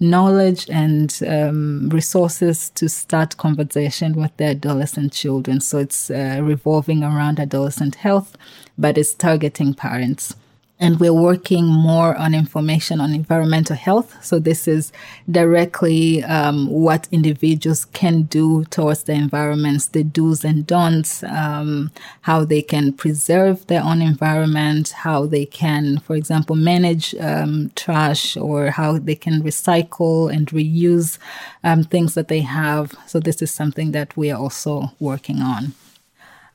knowledge 0.00 0.68
and 0.70 1.18
um, 1.26 1.88
resources 1.90 2.70
to 2.70 2.88
start 2.88 3.36
conversation 3.36 4.14
with 4.14 4.36
their 4.36 4.50
adolescent 4.50 5.12
children. 5.12 5.60
So 5.60 5.78
it's 5.78 6.10
uh, 6.10 6.40
revolving 6.42 7.02
around 7.02 7.38
adolescent 7.38 7.96
health, 7.96 8.36
but 8.78 8.98
it's 8.98 9.14
targeting 9.14 9.74
parents 9.74 10.34
and 10.78 11.00
we're 11.00 11.12
working 11.12 11.64
more 11.64 12.14
on 12.16 12.34
information 12.34 13.00
on 13.00 13.14
environmental 13.14 13.76
health. 13.76 14.22
So 14.22 14.38
this 14.38 14.68
is 14.68 14.92
directly 15.30 16.22
um, 16.24 16.68
what 16.68 17.08
individuals 17.10 17.86
can 17.86 18.22
do 18.22 18.64
towards 18.66 19.04
the 19.04 19.14
environments, 19.14 19.86
the 19.86 20.04
do's 20.04 20.44
and 20.44 20.66
don'ts, 20.66 21.22
um, 21.22 21.90
how 22.22 22.44
they 22.44 22.60
can 22.60 22.92
preserve 22.92 23.66
their 23.68 23.82
own 23.82 24.02
environment, 24.02 24.90
how 24.90 25.24
they 25.24 25.46
can, 25.46 25.98
for 25.98 26.14
example, 26.14 26.56
manage 26.56 27.14
um, 27.16 27.70
trash, 27.74 28.36
or 28.36 28.70
how 28.70 28.98
they 28.98 29.14
can 29.14 29.42
recycle 29.42 30.32
and 30.32 30.48
reuse 30.48 31.18
um, 31.64 31.84
things 31.84 32.14
that 32.14 32.28
they 32.28 32.40
have. 32.40 32.94
So 33.06 33.18
this 33.18 33.40
is 33.40 33.50
something 33.50 33.92
that 33.92 34.14
we 34.16 34.30
are 34.30 34.38
also 34.38 34.92
working 35.00 35.40
on. 35.40 35.72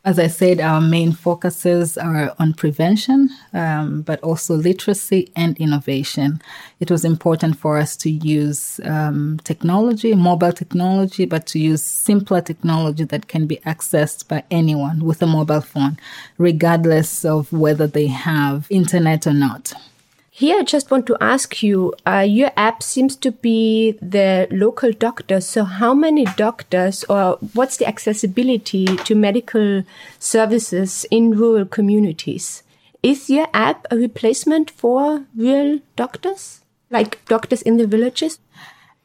As 0.04 0.18
I 0.18 0.26
said, 0.26 0.60
our 0.60 0.82
main 0.82 1.12
focuses 1.12 1.96
are 1.96 2.34
on 2.40 2.54
prevention, 2.54 3.30
um, 3.54 4.02
but 4.02 4.20
also 4.24 4.56
literacy 4.56 5.32
and 5.36 5.56
innovation. 5.60 6.42
It 6.80 6.90
was 6.90 7.06
important 7.06 7.60
for 7.60 7.78
us 7.78 7.96
to 7.98 8.10
use 8.10 8.80
um, 8.84 9.40
technology, 9.44 10.16
mobile 10.16 10.54
technology, 10.54 11.26
but 11.26 11.46
to 11.48 11.60
use 11.60 11.84
simpler 11.84 12.42
technology 12.42 13.04
that 13.04 13.28
can 13.28 13.46
be 13.46 13.58
accessed 13.58 14.28
by 14.28 14.44
anyone 14.50 15.06
with 15.06 15.22
a 15.22 15.28
mobile 15.28 15.62
phone, 15.62 15.98
regardless 16.40 17.24
of 17.24 17.54
whether 17.54 17.86
they 17.86 18.08
have 18.08 18.66
internet 18.72 19.28
or 19.28 19.34
not. 19.34 19.72
Here, 20.34 20.60
I 20.60 20.64
just 20.64 20.90
want 20.90 21.08
to 21.08 21.18
ask 21.20 21.62
you 21.62 21.94
uh, 22.08 22.26
your 22.26 22.52
app 22.56 22.82
seems 22.82 23.18
to 23.18 23.34
be 23.34 23.98
the 24.02 24.48
local 24.50 24.94
doctor. 24.94 25.42
So, 25.42 25.66
how 25.66 25.94
many 25.94 26.24
doctors 26.24 27.04
or 27.10 27.38
what's 27.54 27.76
the 27.76 27.86
accessibility 27.86 28.86
to 28.86 29.14
medical 29.14 29.84
services 30.18 31.06
in 31.12 31.32
rural 31.32 31.66
communities? 31.66 32.64
Is 33.04 33.30
your 33.30 33.48
app 33.54 33.86
a 33.92 33.98
replacement 33.98 34.72
for 34.72 35.26
real 35.36 35.80
doctors, 35.98 36.62
like 36.90 37.26
doctors 37.26 37.62
in 37.62 37.76
the 37.76 37.86
villages? 37.86 38.40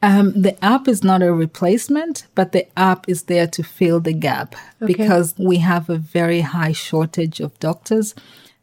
Um, 0.01 0.31
the 0.31 0.63
app 0.63 0.87
is 0.87 1.03
not 1.03 1.21
a 1.21 1.33
replacement, 1.33 2.25
but 2.35 2.53
the 2.53 2.67
app 2.79 3.09
is 3.09 3.23
there 3.23 3.47
to 3.47 3.63
fill 3.63 3.99
the 3.99 4.13
gap 4.13 4.55
okay. 4.81 4.93
because 4.93 5.35
we 5.37 5.57
have 5.57 5.89
a 5.89 5.97
very 5.97 6.41
high 6.41 6.71
shortage 6.71 7.41
of 7.41 7.59
doctors 7.59 8.15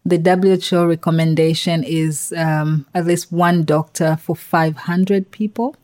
the 0.04 0.18
WHO 0.18 0.86
recommendation 0.86 1.82
is 1.82 2.32
um, 2.36 2.86
at 2.94 3.06
least 3.06 3.32
one 3.32 3.64
doctor 3.64 4.16
for 4.16 4.36
500 4.36 5.30
people. 5.30 5.76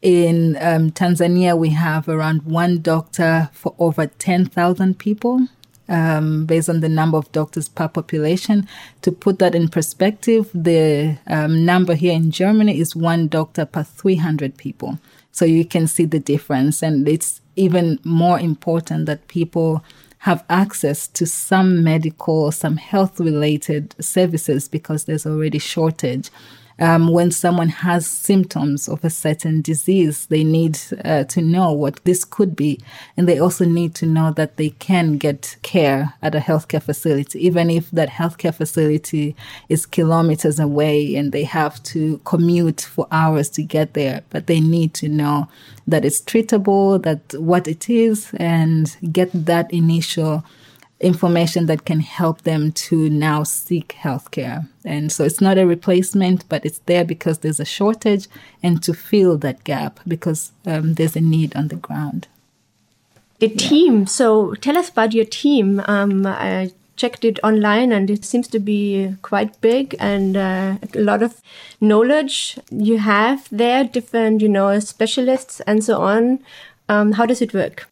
In 0.00 0.56
um, 0.60 0.90
Tanzania, 0.90 1.56
we 1.56 1.70
have 1.70 2.08
around 2.08 2.42
one 2.42 2.80
doctor 2.80 3.50
for 3.52 3.74
over 3.78 4.06
10,000 4.06 4.98
people. 4.98 5.46
Um, 5.88 6.46
based 6.46 6.70
on 6.70 6.80
the 6.80 6.88
number 6.88 7.18
of 7.18 7.30
doctors 7.32 7.68
per 7.68 7.86
population. 7.86 8.66
To 9.02 9.12
put 9.12 9.40
that 9.40 9.54
in 9.54 9.68
perspective, 9.68 10.48
the 10.54 11.18
um, 11.26 11.66
number 11.66 11.94
here 11.94 12.14
in 12.14 12.30
Germany 12.30 12.80
is 12.80 12.96
one 12.96 13.28
doctor 13.28 13.66
per 13.66 13.82
300 13.82 14.56
people. 14.56 14.98
So 15.32 15.44
you 15.44 15.66
can 15.66 15.86
see 15.86 16.06
the 16.06 16.20
difference. 16.20 16.82
And 16.82 17.06
it's 17.06 17.42
even 17.56 17.98
more 18.04 18.38
important 18.38 19.04
that 19.06 19.28
people 19.28 19.84
have 20.22 20.44
access 20.48 21.08
to 21.08 21.26
some 21.26 21.82
medical, 21.82 22.52
some 22.52 22.76
health 22.76 23.18
related 23.18 23.92
services 24.00 24.68
because 24.68 25.04
there's 25.04 25.26
already 25.26 25.58
shortage. 25.58 26.30
Um, 26.78 27.08
when 27.08 27.30
someone 27.30 27.68
has 27.68 28.06
symptoms 28.06 28.88
of 28.88 29.04
a 29.04 29.10
certain 29.10 29.60
disease, 29.62 30.26
they 30.26 30.42
need 30.44 30.78
uh, 31.04 31.24
to 31.24 31.40
know 31.40 31.72
what 31.72 32.04
this 32.04 32.24
could 32.24 32.56
be. 32.56 32.80
And 33.16 33.28
they 33.28 33.38
also 33.38 33.64
need 33.64 33.94
to 33.96 34.06
know 34.06 34.32
that 34.32 34.56
they 34.56 34.70
can 34.70 35.18
get 35.18 35.56
care 35.62 36.14
at 36.22 36.34
a 36.34 36.38
healthcare 36.40 36.82
facility, 36.82 37.44
even 37.44 37.70
if 37.70 37.90
that 37.90 38.08
healthcare 38.08 38.54
facility 38.54 39.36
is 39.68 39.86
kilometers 39.86 40.58
away 40.58 41.14
and 41.14 41.32
they 41.32 41.44
have 41.44 41.82
to 41.84 42.18
commute 42.24 42.80
for 42.80 43.06
hours 43.10 43.48
to 43.50 43.62
get 43.62 43.94
there. 43.94 44.22
But 44.30 44.46
they 44.46 44.60
need 44.60 44.94
to 44.94 45.08
know 45.08 45.48
that 45.86 46.04
it's 46.04 46.20
treatable, 46.20 47.02
that 47.02 47.34
what 47.40 47.68
it 47.68 47.88
is, 47.90 48.30
and 48.34 48.96
get 49.12 49.30
that 49.32 49.72
initial 49.72 50.44
information 51.02 51.66
that 51.66 51.84
can 51.84 52.00
help 52.00 52.42
them 52.42 52.72
to 52.72 53.10
now 53.10 53.42
seek 53.42 53.96
healthcare. 54.00 54.68
And 54.84 55.10
so 55.10 55.24
it's 55.24 55.40
not 55.40 55.58
a 55.58 55.66
replacement, 55.66 56.48
but 56.48 56.64
it's 56.64 56.78
there 56.86 57.04
because 57.04 57.38
there's 57.38 57.60
a 57.60 57.64
shortage 57.64 58.28
and 58.62 58.82
to 58.82 58.94
fill 58.94 59.36
that 59.38 59.64
gap 59.64 60.00
because 60.06 60.52
um, 60.66 60.94
there's 60.94 61.16
a 61.16 61.20
need 61.20 61.54
on 61.56 61.68
the 61.68 61.76
ground. 61.76 62.28
The 63.40 63.48
yeah. 63.48 63.56
team. 63.56 64.06
So 64.06 64.54
tell 64.54 64.76
us 64.76 64.88
about 64.88 65.12
your 65.12 65.24
team. 65.24 65.82
Um, 65.86 66.26
I 66.26 66.70
checked 66.96 67.24
it 67.24 67.38
online 67.42 67.90
and 67.90 68.08
it 68.10 68.24
seems 68.24 68.46
to 68.48 68.60
be 68.60 69.16
quite 69.22 69.60
big 69.60 69.96
and 69.98 70.36
uh, 70.36 70.76
a 70.94 71.00
lot 71.00 71.22
of 71.22 71.40
knowledge 71.80 72.58
you 72.70 72.98
have 72.98 73.48
there, 73.50 73.82
different, 73.84 74.40
you 74.40 74.48
know, 74.48 74.78
specialists 74.78 75.60
and 75.66 75.82
so 75.82 76.00
on. 76.00 76.38
Um, 76.88 77.12
how 77.12 77.26
does 77.26 77.42
it 77.42 77.54
work? 77.54 77.88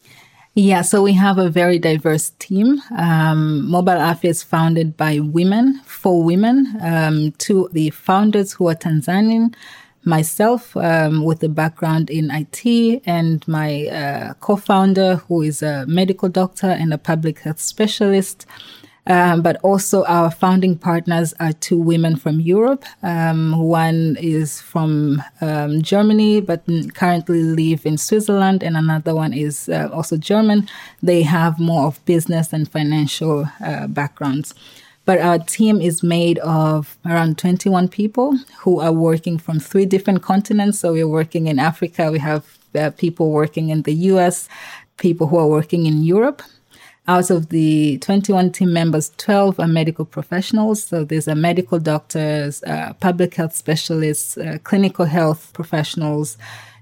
Yeah, 0.63 0.83
so 0.83 1.01
we 1.01 1.15
have 1.15 1.39
a 1.39 1.49
very 1.49 1.79
diverse 1.79 2.35
team. 2.39 2.83
Um, 2.95 3.67
Mobile 3.67 3.95
Afya 3.95 4.29
is 4.29 4.43
founded 4.43 4.95
by 4.95 5.19
women, 5.19 5.81
for 5.87 6.23
women. 6.23 6.77
Um, 6.83 7.33
two, 7.39 7.71
the 7.73 7.89
founders 7.89 8.53
who 8.53 8.69
are 8.69 8.75
Tanzanian, 8.75 9.55
myself 10.05 10.77
um, 10.77 11.25
with 11.25 11.43
a 11.43 11.49
background 11.49 12.11
in 12.11 12.31
IT, 12.31 13.03
and 13.07 13.49
my 13.49 13.87
uh, 13.87 14.35
co-founder 14.35 15.17
who 15.29 15.41
is 15.41 15.63
a 15.63 15.87
medical 15.87 16.29
doctor 16.29 16.67
and 16.67 16.93
a 16.93 16.99
public 16.99 17.39
health 17.39 17.59
specialist. 17.59 18.45
Um, 19.07 19.43
but 19.43 19.57
also 19.63 20.05
our 20.05 20.31
founding 20.31 20.77
partners 20.77 21.35
are 21.41 21.53
two 21.53 21.79
women 21.79 22.17
from 22.17 22.39
Europe. 22.39 22.85
Um, 23.03 23.59
one 23.59 24.17
is 24.21 24.61
from 24.61 25.23
um, 25.41 25.83
Germany, 25.83 26.41
but 26.41 26.63
currently 26.95 27.43
live 27.43 27.87
in 27.87 27.97
Switzerland, 27.97 28.63
and 28.63 28.77
another 28.77 29.15
one 29.15 29.33
is 29.33 29.69
uh, 29.69 29.89
also 29.93 30.17
German. 30.17 30.69
They 31.03 31.23
have 31.23 31.59
more 31.59 31.87
of 31.87 32.05
business 32.05 32.53
and 32.53 32.71
financial 32.71 33.49
uh, 33.65 33.87
backgrounds. 33.87 34.55
But 35.07 35.19
our 35.19 35.39
team 35.39 35.81
is 35.81 36.03
made 36.03 36.39
of 36.39 36.97
around 37.05 37.39
21 37.39 37.89
people 37.89 38.39
who 38.59 38.81
are 38.81 38.93
working 38.93 39.39
from 39.39 39.59
three 39.59 39.87
different 39.87 40.23
continents. 40.23 40.79
So 40.79 40.93
we're 40.93 41.09
working 41.09 41.47
in 41.47 41.59
Africa, 41.59 42.13
we 42.13 42.19
have 42.19 42.59
uh, 42.75 42.91
people 42.91 43.31
working 43.31 43.71
in 43.71 43.83
the 43.83 43.95
US, 44.13 44.49
people 44.99 45.27
who 45.27 45.39
are 45.39 45.47
working 45.47 45.87
in 45.87 46.05
Europe. 46.05 46.43
Out 47.09 47.31
of 47.31 47.49
the 47.49 47.99
21 47.99 48.53
team 48.53 48.73
members, 48.73 49.11
12 49.17 49.59
are 49.59 49.67
medical 49.67 50.05
professionals. 50.05 50.85
So 50.85 51.05
these 51.05 51.27
are 51.27 51.35
medical 51.35 51.79
doctors, 51.79 52.63
uh, 52.63 52.93
public 53.01 53.35
health 53.35 53.57
specialists, 53.57 54.39
uh, 54.39 54.59
clinical 54.63 55.07
health 55.07 55.51
professionals, 55.53 56.37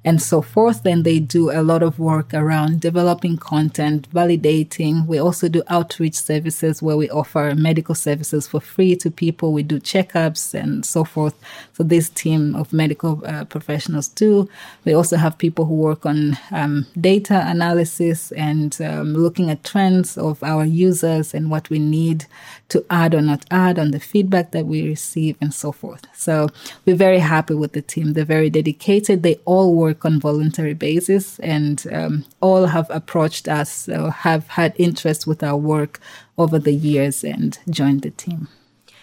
and 0.04 0.22
so 0.22 0.40
forth. 0.40 0.82
Then 0.82 1.02
they 1.02 1.18
do 1.18 1.50
a 1.50 1.62
lot 1.62 1.82
of 1.82 1.98
work 1.98 2.32
around 2.32 2.80
developing 2.80 3.36
content, 3.36 4.08
validating. 4.10 5.06
We 5.06 5.18
also 5.18 5.48
do 5.48 5.62
outreach 5.68 6.14
services 6.14 6.82
where 6.82 6.96
we 6.96 7.10
offer 7.10 7.54
medical 7.56 7.94
services 7.94 8.48
for 8.48 8.60
free 8.60 8.96
to 8.96 9.10
people. 9.10 9.52
We 9.52 9.62
do 9.62 9.80
checkups 9.80 10.54
and 10.54 10.84
so 10.84 11.04
forth. 11.04 11.34
So 11.72 11.82
this 11.82 12.08
team 12.08 12.54
of 12.54 12.72
medical 12.72 13.22
uh, 13.26 13.44
professionals 13.44 14.08
do. 14.08 14.48
We 14.84 14.92
also 14.94 15.16
have 15.16 15.38
people 15.38 15.64
who 15.64 15.74
work 15.74 16.06
on 16.06 16.38
um, 16.52 16.86
data 17.00 17.44
analysis 17.46 18.32
and 18.32 18.80
um, 18.80 19.14
looking 19.14 19.50
at 19.50 19.64
trends 19.64 20.16
of 20.16 20.42
our 20.42 20.64
users 20.64 21.34
and 21.34 21.50
what 21.50 21.70
we 21.70 21.78
need 21.78 22.26
to 22.68 22.84
add 22.90 23.14
or 23.14 23.22
not 23.22 23.44
add 23.50 23.78
on 23.78 23.90
the 23.90 24.00
feedback 24.00 24.52
that 24.52 24.66
we 24.66 24.86
receive 24.86 25.36
and 25.40 25.52
so 25.54 25.72
forth. 25.72 26.04
So 26.14 26.48
we're 26.84 26.96
very 26.96 27.18
happy 27.18 27.54
with 27.54 27.72
the 27.72 27.82
team. 27.82 28.12
They're 28.12 28.24
very 28.24 28.50
dedicated. 28.50 29.22
They 29.22 29.36
all 29.44 29.74
work 29.74 29.87
on 30.04 30.20
voluntary 30.20 30.74
basis 30.74 31.38
and 31.40 31.86
um, 31.92 32.24
all 32.40 32.66
have 32.66 32.90
approached 32.90 33.48
us 33.48 33.88
or 33.88 34.10
have 34.10 34.48
had 34.48 34.74
interest 34.76 35.26
with 35.26 35.42
our 35.42 35.56
work 35.56 36.00
over 36.36 36.58
the 36.58 36.72
years 36.72 37.24
and 37.24 37.58
joined 37.70 38.02
the 38.02 38.10
team. 38.10 38.48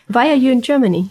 Why 0.07 0.29
are 0.29 0.35
you 0.35 0.51
in 0.51 0.61
Germany? 0.61 1.09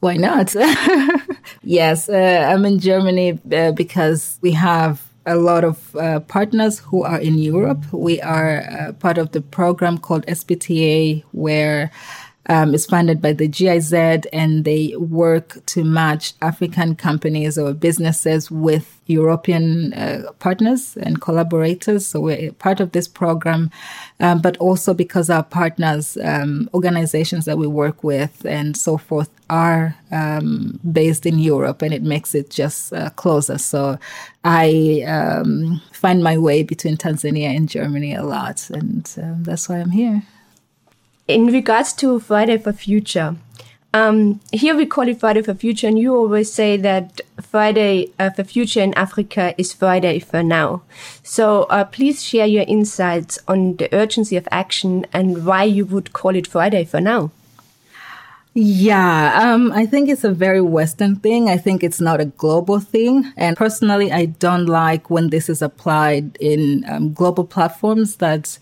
Why 0.00 0.16
not? 0.16 0.54
yes, 1.62 2.08
uh, 2.08 2.48
I'm 2.50 2.64
in 2.64 2.78
Germany 2.78 3.38
uh, 3.52 3.72
because 3.72 4.38
we 4.42 4.52
have 4.52 5.00
a 5.26 5.36
lot 5.36 5.64
of 5.64 5.96
uh, 5.96 6.20
partners 6.20 6.80
who 6.80 7.02
are 7.02 7.18
in 7.18 7.38
Europe. 7.38 7.82
We 7.92 8.20
are 8.20 8.60
uh, 8.60 8.92
part 8.92 9.18
of 9.18 9.32
the 9.32 9.40
program 9.40 9.98
called 9.98 10.26
SPTA, 10.26 11.24
where 11.32 11.90
um, 12.48 12.74
is 12.74 12.86
funded 12.86 13.22
by 13.22 13.32
the 13.32 13.48
GIZ, 13.48 13.92
and 14.32 14.64
they 14.64 14.94
work 14.96 15.64
to 15.66 15.84
match 15.84 16.34
African 16.42 16.94
companies 16.94 17.56
or 17.58 17.72
businesses 17.72 18.50
with 18.50 19.00
European 19.06 19.92
uh, 19.94 20.32
partners 20.38 20.96
and 20.96 21.20
collaborators. 21.20 22.06
So 22.06 22.20
we're 22.20 22.52
part 22.52 22.80
of 22.80 22.92
this 22.92 23.08
program, 23.08 23.70
um, 24.20 24.40
but 24.40 24.56
also 24.58 24.94
because 24.94 25.30
our 25.30 25.42
partners, 25.42 26.16
um, 26.22 26.68
organizations 26.74 27.44
that 27.46 27.58
we 27.58 27.66
work 27.66 28.04
with, 28.04 28.44
and 28.44 28.76
so 28.76 28.98
forth, 28.98 29.30
are 29.50 29.96
um, 30.10 30.80
based 30.92 31.26
in 31.26 31.38
Europe, 31.38 31.82
and 31.82 31.92
it 31.92 32.02
makes 32.02 32.34
it 32.34 32.50
just 32.50 32.92
uh, 32.92 33.10
closer. 33.10 33.58
So 33.58 33.98
I 34.44 35.04
um, 35.06 35.80
find 35.92 36.22
my 36.22 36.38
way 36.38 36.62
between 36.62 36.96
Tanzania 36.96 37.54
and 37.56 37.68
Germany 37.68 38.14
a 38.14 38.22
lot, 38.22 38.68
and 38.70 39.10
um, 39.18 39.44
that's 39.44 39.68
why 39.68 39.76
I'm 39.76 39.90
here 39.90 40.22
in 41.26 41.46
regards 41.46 41.92
to 41.94 42.20
Friday 42.20 42.58
for 42.58 42.72
Future, 42.72 43.36
um, 43.92 44.40
here 44.52 44.76
we 44.76 44.86
call 44.86 45.08
it 45.08 45.20
Friday 45.20 45.42
for 45.42 45.54
Future, 45.54 45.86
and 45.86 45.98
you 45.98 46.14
always 46.14 46.52
say 46.52 46.76
that 46.76 47.20
Friday 47.40 48.10
uh, 48.18 48.30
for 48.30 48.42
Future 48.42 48.80
in 48.80 48.92
Africa 48.94 49.54
is 49.56 49.72
Friday 49.72 50.18
for 50.18 50.42
now. 50.42 50.82
So 51.22 51.62
uh, 51.64 51.84
please 51.84 52.22
share 52.22 52.46
your 52.46 52.64
insights 52.66 53.38
on 53.46 53.76
the 53.76 53.88
urgency 53.94 54.36
of 54.36 54.48
action 54.50 55.06
and 55.12 55.46
why 55.46 55.62
you 55.62 55.86
would 55.86 56.12
call 56.12 56.34
it 56.34 56.46
Friday 56.46 56.84
for 56.84 57.00
now. 57.00 57.30
Yeah, 58.56 59.40
um, 59.42 59.72
I 59.72 59.84
think 59.86 60.08
it's 60.08 60.22
a 60.22 60.30
very 60.30 60.60
Western 60.60 61.16
thing. 61.16 61.48
I 61.48 61.56
think 61.56 61.82
it's 61.82 62.00
not 62.00 62.20
a 62.20 62.26
global 62.26 62.78
thing. 62.78 63.32
And 63.36 63.56
personally, 63.56 64.12
I 64.12 64.26
don't 64.26 64.66
like 64.66 65.10
when 65.10 65.30
this 65.30 65.48
is 65.48 65.60
applied 65.60 66.36
in 66.36 66.84
um, 66.88 67.12
global 67.12 67.44
platforms 67.44 68.16
that 68.16 68.58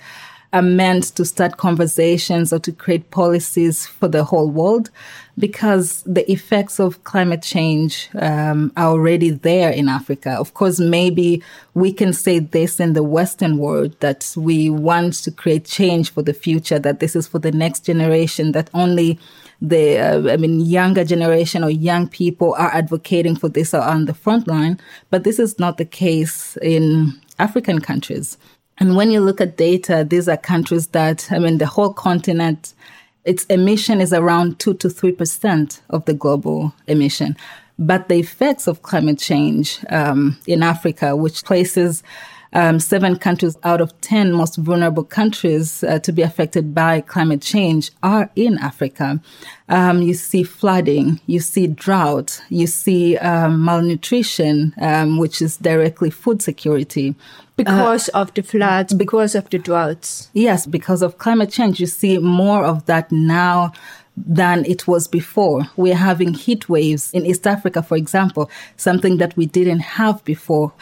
are 0.52 0.62
meant 0.62 1.04
to 1.16 1.24
start 1.24 1.56
conversations 1.56 2.52
or 2.52 2.58
to 2.58 2.72
create 2.72 3.10
policies 3.10 3.86
for 3.86 4.08
the 4.08 4.22
whole 4.24 4.50
world 4.50 4.90
because 5.38 6.02
the 6.02 6.30
effects 6.30 6.78
of 6.78 7.02
climate 7.04 7.42
change 7.42 8.10
um, 8.16 8.70
are 8.76 8.88
already 8.88 9.30
there 9.30 9.70
in 9.70 9.88
Africa. 9.88 10.30
Of 10.32 10.52
course, 10.52 10.78
maybe 10.78 11.42
we 11.74 11.92
can 11.92 12.12
say 12.12 12.38
this 12.38 12.80
in 12.80 12.92
the 12.92 13.02
Western 13.02 13.56
world 13.56 13.98
that 14.00 14.32
we 14.36 14.68
want 14.68 15.14
to 15.24 15.30
create 15.30 15.64
change 15.64 16.12
for 16.12 16.22
the 16.22 16.34
future, 16.34 16.78
that 16.78 17.00
this 17.00 17.16
is 17.16 17.26
for 17.26 17.38
the 17.38 17.52
next 17.52 17.86
generation, 17.86 18.52
that 18.52 18.68
only 18.74 19.18
the, 19.62 19.98
uh, 19.98 20.32
I 20.32 20.36
mean, 20.36 20.60
younger 20.60 21.04
generation 21.04 21.64
or 21.64 21.70
young 21.70 22.08
people 22.08 22.54
are 22.58 22.74
advocating 22.74 23.36
for 23.36 23.48
this 23.48 23.72
or 23.72 23.80
on 23.80 24.04
the 24.04 24.14
front 24.14 24.46
line. 24.46 24.78
But 25.08 25.24
this 25.24 25.38
is 25.38 25.58
not 25.58 25.78
the 25.78 25.84
case 25.86 26.58
in 26.60 27.18
African 27.38 27.80
countries. 27.80 28.36
And 28.82 28.96
when 28.96 29.12
you 29.12 29.20
look 29.20 29.40
at 29.40 29.56
data, 29.56 30.04
these 30.04 30.28
are 30.28 30.36
countries 30.36 30.88
that, 30.88 31.30
I 31.30 31.38
mean, 31.38 31.58
the 31.58 31.66
whole 31.66 31.92
continent, 31.92 32.74
its 33.24 33.44
emission 33.44 34.00
is 34.00 34.12
around 34.12 34.58
2 34.58 34.74
to 34.74 34.88
3% 34.88 35.80
of 35.90 36.04
the 36.04 36.12
global 36.12 36.74
emission. 36.88 37.36
But 37.78 38.08
the 38.08 38.16
effects 38.16 38.66
of 38.66 38.82
climate 38.82 39.20
change 39.20 39.78
um, 39.88 40.36
in 40.48 40.64
Africa, 40.64 41.14
which 41.14 41.44
places 41.44 42.02
um, 42.54 42.80
seven 42.80 43.16
countries 43.16 43.56
out 43.62 43.80
of 43.80 43.98
10 44.00 44.32
most 44.32 44.56
vulnerable 44.56 45.04
countries 45.04 45.84
uh, 45.84 46.00
to 46.00 46.12
be 46.12 46.22
affected 46.22 46.74
by 46.74 47.02
climate 47.02 47.40
change 47.40 47.92
are 48.02 48.30
in 48.34 48.58
Africa. 48.58 49.20
Um, 49.68 50.02
you 50.02 50.14
see 50.14 50.42
flooding, 50.42 51.20
you 51.26 51.40
see 51.40 51.66
drought, 51.66 52.42
you 52.50 52.66
see 52.66 53.16
um, 53.18 53.64
malnutrition, 53.64 54.74
um, 54.80 55.18
which 55.18 55.40
is 55.40 55.56
directly 55.56 56.10
food 56.10 56.42
security. 56.42 57.14
Because 57.64 58.08
uh, 58.14 58.20
of 58.20 58.34
the 58.34 58.42
floods, 58.42 58.94
because 58.94 59.34
of 59.34 59.48
the 59.50 59.58
droughts. 59.58 60.28
Yes, 60.32 60.66
because 60.66 61.02
of 61.02 61.18
climate 61.18 61.50
change. 61.50 61.80
You 61.80 61.86
see 61.86 62.18
more 62.18 62.64
of 62.64 62.86
that 62.86 63.10
now 63.12 63.72
than 64.16 64.64
it 64.66 64.86
was 64.86 65.08
before. 65.08 65.62
We're 65.76 65.96
having 65.96 66.34
heat 66.34 66.68
waves 66.68 67.10
in 67.12 67.24
East 67.24 67.46
Africa, 67.46 67.82
for 67.82 67.96
example, 67.96 68.50
something 68.76 69.16
that 69.16 69.34
we 69.36 69.46
didn't 69.46 69.80
have 69.80 70.22
before. 70.24 70.72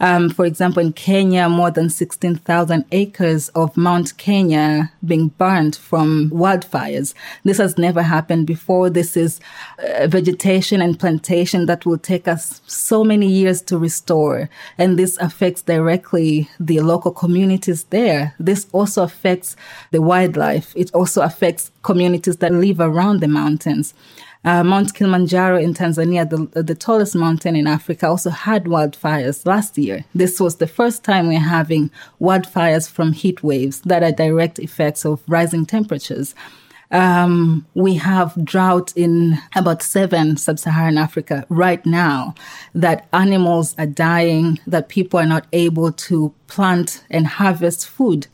Um, 0.00 0.28
for 0.30 0.44
example, 0.44 0.82
in 0.82 0.92
Kenya, 0.92 1.48
more 1.48 1.70
than 1.70 1.88
16,000 1.88 2.84
acres 2.90 3.48
of 3.50 3.76
Mount 3.76 4.16
Kenya 4.16 4.92
being 5.04 5.28
burned 5.28 5.76
from 5.76 6.30
wildfires. 6.30 7.14
This 7.44 7.58
has 7.58 7.78
never 7.78 8.02
happened 8.02 8.46
before. 8.46 8.90
This 8.90 9.16
is 9.16 9.40
uh, 9.78 10.08
vegetation 10.08 10.82
and 10.82 10.98
plantation 10.98 11.66
that 11.66 11.86
will 11.86 11.98
take 11.98 12.26
us 12.26 12.60
so 12.66 13.04
many 13.04 13.28
years 13.28 13.62
to 13.62 13.78
restore. 13.78 14.50
And 14.78 14.98
this 14.98 15.16
affects 15.18 15.62
directly 15.62 16.50
the 16.58 16.80
local 16.80 17.12
communities 17.12 17.84
there. 17.84 18.34
This 18.40 18.66
also 18.72 19.04
affects 19.04 19.54
the 19.92 20.02
wildlife. 20.02 20.72
It 20.74 20.92
also 20.92 21.22
affects 21.22 21.70
communities 21.82 22.38
that 22.38 22.52
live 22.52 22.79
around 22.80 23.20
the 23.20 23.28
mountains. 23.28 23.94
Uh, 24.42 24.64
Mount 24.64 24.94
Kilimanjaro 24.94 25.58
in 25.58 25.74
Tanzania, 25.74 26.28
the, 26.28 26.62
the 26.62 26.74
tallest 26.74 27.14
mountain 27.14 27.54
in 27.54 27.66
Africa, 27.66 28.06
also 28.06 28.30
had 28.30 28.64
wildfires 28.64 29.44
last 29.44 29.76
year. 29.76 30.04
This 30.14 30.40
was 30.40 30.56
the 30.56 30.66
first 30.66 31.04
time 31.04 31.28
we're 31.28 31.38
having 31.38 31.90
wildfires 32.20 32.88
from 32.88 33.12
heat 33.12 33.42
waves 33.42 33.82
that 33.82 34.02
are 34.02 34.12
direct 34.12 34.58
effects 34.58 35.04
of 35.04 35.22
rising 35.28 35.66
temperatures. 35.66 36.34
Um, 36.90 37.66
we 37.74 37.94
have 37.96 38.34
drought 38.44 38.92
in 38.96 39.38
about 39.54 39.82
seven 39.82 40.36
sub-Saharan 40.36 40.98
Africa 40.98 41.44
right 41.48 41.84
now 41.84 42.34
that 42.74 43.08
animals 43.12 43.76
are 43.78 43.86
dying, 43.86 44.58
that 44.66 44.88
people 44.88 45.20
are 45.20 45.26
not 45.26 45.46
able 45.52 45.92
to 45.92 46.34
plant 46.48 47.04
and 47.10 47.26
harvest 47.26 47.86
food 47.86 48.26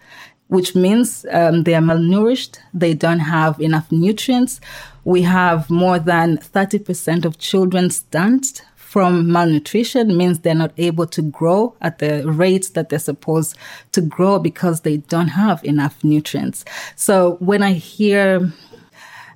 which 0.49 0.75
means 0.75 1.27
um, 1.33 1.65
they 1.65 1.75
are 1.75 1.81
malnourished. 1.81 2.59
They 2.73 2.95
don't 2.95 3.21
have 3.21 3.61
enough 3.61 3.91
nutrients. 3.91 4.61
We 5.05 5.23
have 5.23 5.71
more 5.71 5.99
than 5.99 6.39
30% 6.39 7.25
of 7.25 7.39
children 7.39 7.91
stunted 7.91 8.61
from 8.97 9.31
malnutrition 9.31 10.17
means 10.17 10.39
they're 10.39 10.55
not 10.55 10.73
able 10.79 11.07
to 11.09 11.21
grow 11.21 11.77
at 11.83 11.99
the 11.99 12.27
rates 12.27 12.71
that 12.71 12.89
they're 12.89 12.99
supposed 12.99 13.55
to 13.93 14.01
grow 14.01 14.39
because 14.39 14.81
they 14.81 14.97
don't 14.97 15.29
have 15.29 15.63
enough 15.65 16.03
nutrients. 16.03 16.65
So 16.95 17.37
when 17.41 17.63
I 17.63 17.75
hear 17.75 18.53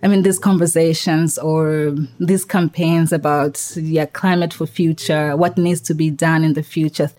I 0.02 0.08
mean, 0.08 0.22
these 0.22 0.38
conversations 0.38 1.36
or 1.36 1.94
these 2.18 2.46
campaigns 2.46 3.12
about 3.12 3.76
yeah, 3.76 4.06
climate 4.06 4.54
for 4.54 4.66
future, 4.66 5.36
what 5.36 5.58
needs 5.58 5.82
to 5.82 5.94
be 5.94 6.10
done 6.10 6.42
in 6.42 6.54
the 6.54 6.62
future, 6.62 7.10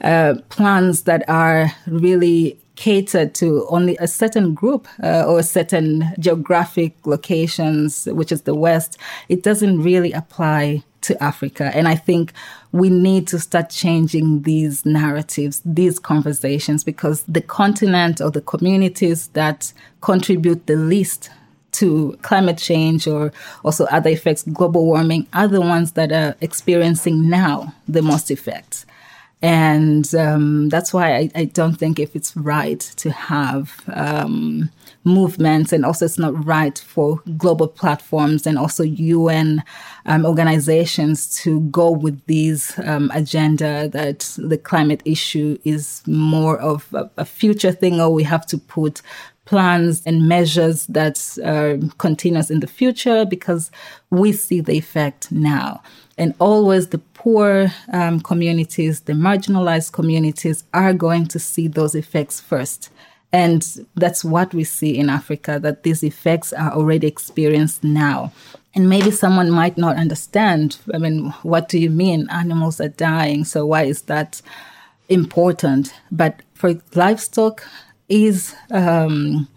uh, 0.00 0.34
plans 0.48 1.02
that 1.02 1.22
are 1.28 1.70
really 1.86 2.58
catered 2.76 3.34
to 3.36 3.66
only 3.68 3.96
a 3.98 4.08
certain 4.08 4.54
group 4.54 4.88
uh, 5.02 5.24
or 5.26 5.42
certain 5.42 6.12
geographic 6.18 6.94
locations, 7.06 8.06
which 8.06 8.32
is 8.32 8.42
the 8.42 8.54
West, 8.54 8.98
it 9.28 9.42
doesn't 9.42 9.82
really 9.82 10.12
apply 10.12 10.82
to 11.02 11.22
Africa. 11.22 11.70
And 11.74 11.86
I 11.86 11.94
think 11.94 12.32
we 12.72 12.88
need 12.90 13.28
to 13.28 13.38
start 13.38 13.70
changing 13.70 14.42
these 14.42 14.84
narratives, 14.84 15.60
these 15.64 15.98
conversations, 15.98 16.82
because 16.82 17.22
the 17.28 17.42
continent 17.42 18.20
or 18.20 18.30
the 18.30 18.40
communities 18.40 19.28
that 19.28 19.72
contribute 20.00 20.66
the 20.66 20.76
least 20.76 21.30
to 21.72 22.16
climate 22.22 22.58
change 22.58 23.06
or 23.06 23.32
also 23.64 23.84
other 23.86 24.10
effects, 24.10 24.44
global 24.44 24.86
warming, 24.86 25.26
are 25.32 25.48
the 25.48 25.60
ones 25.60 25.92
that 25.92 26.10
are 26.12 26.36
experiencing 26.40 27.28
now 27.28 27.74
the 27.86 28.02
most 28.02 28.30
effects. 28.30 28.86
And 29.44 30.14
um, 30.14 30.70
that's 30.70 30.94
why 30.94 31.16
I, 31.16 31.30
I, 31.34 31.44
don't 31.44 31.74
think 31.74 31.98
if 31.98 32.16
it's 32.16 32.34
right 32.34 32.80
to 32.80 33.10
have 33.10 33.82
um, 33.92 34.70
movements, 35.04 35.70
and 35.70 35.84
also 35.84 36.06
it's 36.06 36.18
not 36.18 36.46
right 36.46 36.78
for 36.78 37.20
global 37.36 37.68
platforms 37.68 38.46
and 38.46 38.56
also 38.58 38.84
UN 38.84 39.62
um, 40.06 40.24
organizations 40.24 41.34
to 41.42 41.60
go 41.60 41.90
with 41.90 42.24
these 42.24 42.72
um, 42.86 43.10
agenda 43.12 43.86
that 43.90 44.20
the 44.38 44.56
climate 44.56 45.02
issue 45.04 45.58
is 45.62 46.02
more 46.06 46.58
of 46.58 46.88
a, 46.94 47.10
a 47.18 47.26
future 47.26 47.72
thing, 47.72 48.00
or 48.00 48.08
we 48.08 48.22
have 48.22 48.46
to 48.46 48.56
put 48.56 49.02
plans 49.44 50.02
and 50.06 50.26
measures 50.26 50.86
that 50.86 51.36
are 51.44 51.76
continuous 51.98 52.48
in 52.48 52.60
the 52.60 52.66
future 52.66 53.26
because 53.26 53.70
we 54.08 54.32
see 54.32 54.62
the 54.62 54.72
effect 54.72 55.30
now. 55.30 55.82
And 56.16 56.34
always 56.38 56.88
the 56.88 56.98
poor 56.98 57.72
um, 57.92 58.20
communities, 58.20 59.00
the 59.00 59.14
marginalized 59.14 59.92
communities 59.92 60.64
are 60.72 60.92
going 60.92 61.26
to 61.26 61.38
see 61.38 61.68
those 61.68 61.94
effects 61.94 62.40
first. 62.40 62.90
And 63.32 63.86
that's 63.96 64.24
what 64.24 64.54
we 64.54 64.62
see 64.62 64.96
in 64.96 65.10
Africa, 65.10 65.58
that 65.60 65.82
these 65.82 66.04
effects 66.04 66.52
are 66.52 66.72
already 66.72 67.08
experienced 67.08 67.82
now. 67.82 68.32
And 68.76 68.88
maybe 68.88 69.10
someone 69.10 69.50
might 69.50 69.76
not 69.76 69.96
understand. 69.96 70.78
I 70.92 70.98
mean, 70.98 71.30
what 71.42 71.68
do 71.68 71.78
you 71.78 71.90
mean? 71.90 72.28
Animals 72.30 72.80
are 72.80 72.88
dying. 72.88 73.44
So 73.44 73.66
why 73.66 73.84
is 73.84 74.02
that 74.02 74.40
important? 75.08 75.92
But 76.12 76.42
for 76.54 76.80
livestock, 76.94 77.64
is 78.08 78.54
um, 78.70 79.48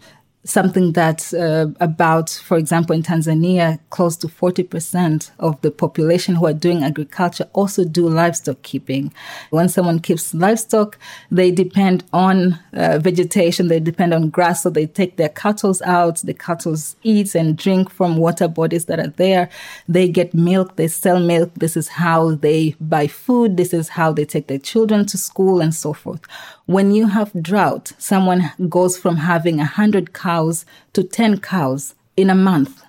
something 0.48 0.94
that 0.94 1.34
uh, 1.34 1.68
about, 1.80 2.30
for 2.30 2.58
example, 2.58 2.96
in 2.96 3.04
Tanzania, 3.04 3.80
close 3.90 4.16
to 4.18 4.28
40% 4.28 5.32
of 5.40 5.60
the 5.62 5.72
population 5.72 6.36
who 6.36 6.46
are 6.46 6.54
doing 6.54 6.84
agriculture 6.84 7.48
also 7.54 7.84
do 7.84 8.08
livestock 8.08 8.62
keeping. 8.62 9.14
When 9.50 9.68
someone 9.70 10.00
keeps 10.00 10.34
livestock, 10.34 10.98
they 11.30 11.52
depend 11.52 12.06
on 12.14 12.60
uh, 12.74 13.00
vegetation, 13.00 13.68
they 13.68 13.80
depend 13.80 14.14
on 14.14 14.30
grass, 14.30 14.64
so 14.64 14.70
they 14.70 14.88
take 14.88 15.18
their 15.18 15.30
cattle 15.30 15.76
out, 15.84 16.18
the 16.18 16.34
cattle 16.34 16.76
eat 17.04 17.36
and 17.36 17.58
drink 17.58 17.90
from 17.90 18.18
water 18.18 18.48
bodies 18.48 18.86
that 18.86 19.00
are 19.00 19.14
there. 19.18 19.50
They 19.90 20.08
get 20.08 20.34
milk, 20.34 20.78
they 20.78 20.88
sell 20.88 21.20
milk. 21.20 21.52
This 21.56 21.76
is 21.76 21.90
how 21.90 22.36
they 22.36 22.76
buy 22.80 23.08
food. 23.08 23.58
This 23.58 23.74
is 23.74 23.90
how 23.90 24.14
they 24.14 24.26
take 24.26 24.48
their 24.48 24.60
children 24.60 25.06
to 25.08 25.18
school 25.18 25.62
and 25.62 25.76
so 25.76 25.94
forth. 25.94 26.22
When 26.68 26.92
you 26.92 27.08
have 27.08 27.32
drought, 27.42 27.94
someone 27.98 28.52
goes 28.68 28.98
from 28.98 29.16
having 29.16 29.62
a 29.62 29.66
hundred 29.66 30.12
cows 30.12 30.66
to 30.92 31.02
10 31.02 31.40
cows 31.40 31.96
in 32.18 32.30
a 32.30 32.36
month 32.36 32.84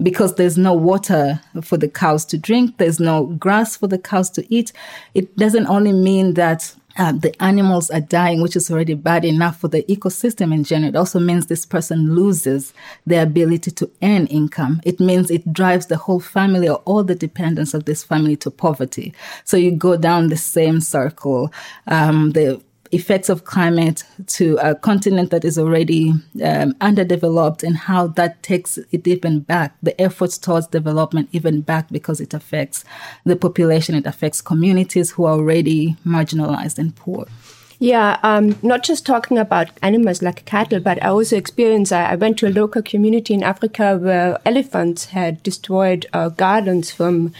because 0.00 0.36
there's 0.36 0.56
no 0.56 0.72
water 0.72 1.40
for 1.62 1.76
the 1.76 1.88
cows 1.88 2.24
to 2.26 2.38
drink, 2.38 2.78
there's 2.78 3.00
no 3.00 3.26
grass 3.26 3.76
for 3.76 3.88
the 3.88 3.98
cows 3.98 4.30
to 4.30 4.54
eat. 4.54 4.72
It 5.14 5.36
doesn't 5.36 5.66
only 5.66 5.92
mean 5.92 6.34
that 6.34 6.74
uh, 6.96 7.10
the 7.10 7.34
animals 7.42 7.90
are 7.90 8.00
dying, 8.00 8.40
which 8.40 8.54
is 8.54 8.70
already 8.70 8.94
bad 8.94 9.24
enough 9.24 9.58
for 9.58 9.66
the 9.66 9.82
ecosystem 9.84 10.54
in 10.54 10.62
general. 10.62 10.90
It 10.90 10.96
also 10.96 11.18
means 11.18 11.46
this 11.46 11.66
person 11.66 12.14
loses 12.14 12.72
the 13.04 13.20
ability 13.20 13.72
to 13.72 13.90
earn 14.02 14.28
income. 14.28 14.80
It 14.84 15.00
means 15.00 15.28
it 15.28 15.52
drives 15.52 15.86
the 15.86 15.96
whole 15.96 16.20
family 16.20 16.68
or 16.68 16.76
all 16.84 17.02
the 17.02 17.16
dependents 17.16 17.74
of 17.74 17.84
this 17.84 18.04
family 18.04 18.36
to 18.36 18.50
poverty. 18.50 19.12
So 19.44 19.56
you 19.56 19.72
go 19.72 19.96
down 19.96 20.28
the 20.28 20.36
same 20.36 20.80
circle. 20.80 21.52
Um, 21.88 22.32
the 22.32 22.62
effects 22.92 23.28
of 23.28 23.44
climate 23.44 24.04
to 24.26 24.56
a 24.58 24.74
continent 24.74 25.30
that 25.30 25.44
is 25.44 25.58
already 25.58 26.12
um, 26.44 26.76
underdeveloped 26.80 27.62
and 27.62 27.76
how 27.76 28.06
that 28.06 28.42
takes 28.42 28.78
it 28.78 29.06
even 29.08 29.40
back, 29.40 29.74
the 29.82 29.98
efforts 30.00 30.36
towards 30.38 30.66
development 30.66 31.28
even 31.32 31.62
back 31.62 31.88
because 31.90 32.20
it 32.20 32.34
affects 32.34 32.84
the 33.24 33.34
population, 33.34 33.94
it 33.94 34.06
affects 34.06 34.42
communities 34.42 35.10
who 35.12 35.24
are 35.24 35.34
already 35.34 35.96
marginalized 36.06 36.78
and 36.78 36.94
poor. 36.94 37.26
Yeah, 37.78 38.20
um, 38.22 38.56
not 38.62 38.84
just 38.84 39.04
talking 39.04 39.38
about 39.38 39.70
animals 39.82 40.22
like 40.22 40.44
cattle, 40.44 40.78
but 40.78 41.02
I 41.02 41.08
also 41.08 41.36
experienced, 41.36 41.92
I, 41.92 42.12
I 42.12 42.14
went 42.14 42.38
to 42.38 42.46
a 42.46 42.50
local 42.50 42.80
community 42.80 43.34
in 43.34 43.42
Africa 43.42 43.98
where 44.00 44.38
elephants 44.46 45.06
had 45.06 45.42
destroyed 45.42 46.06
uh, 46.12 46.28
gardens 46.28 46.92
from 46.92 47.32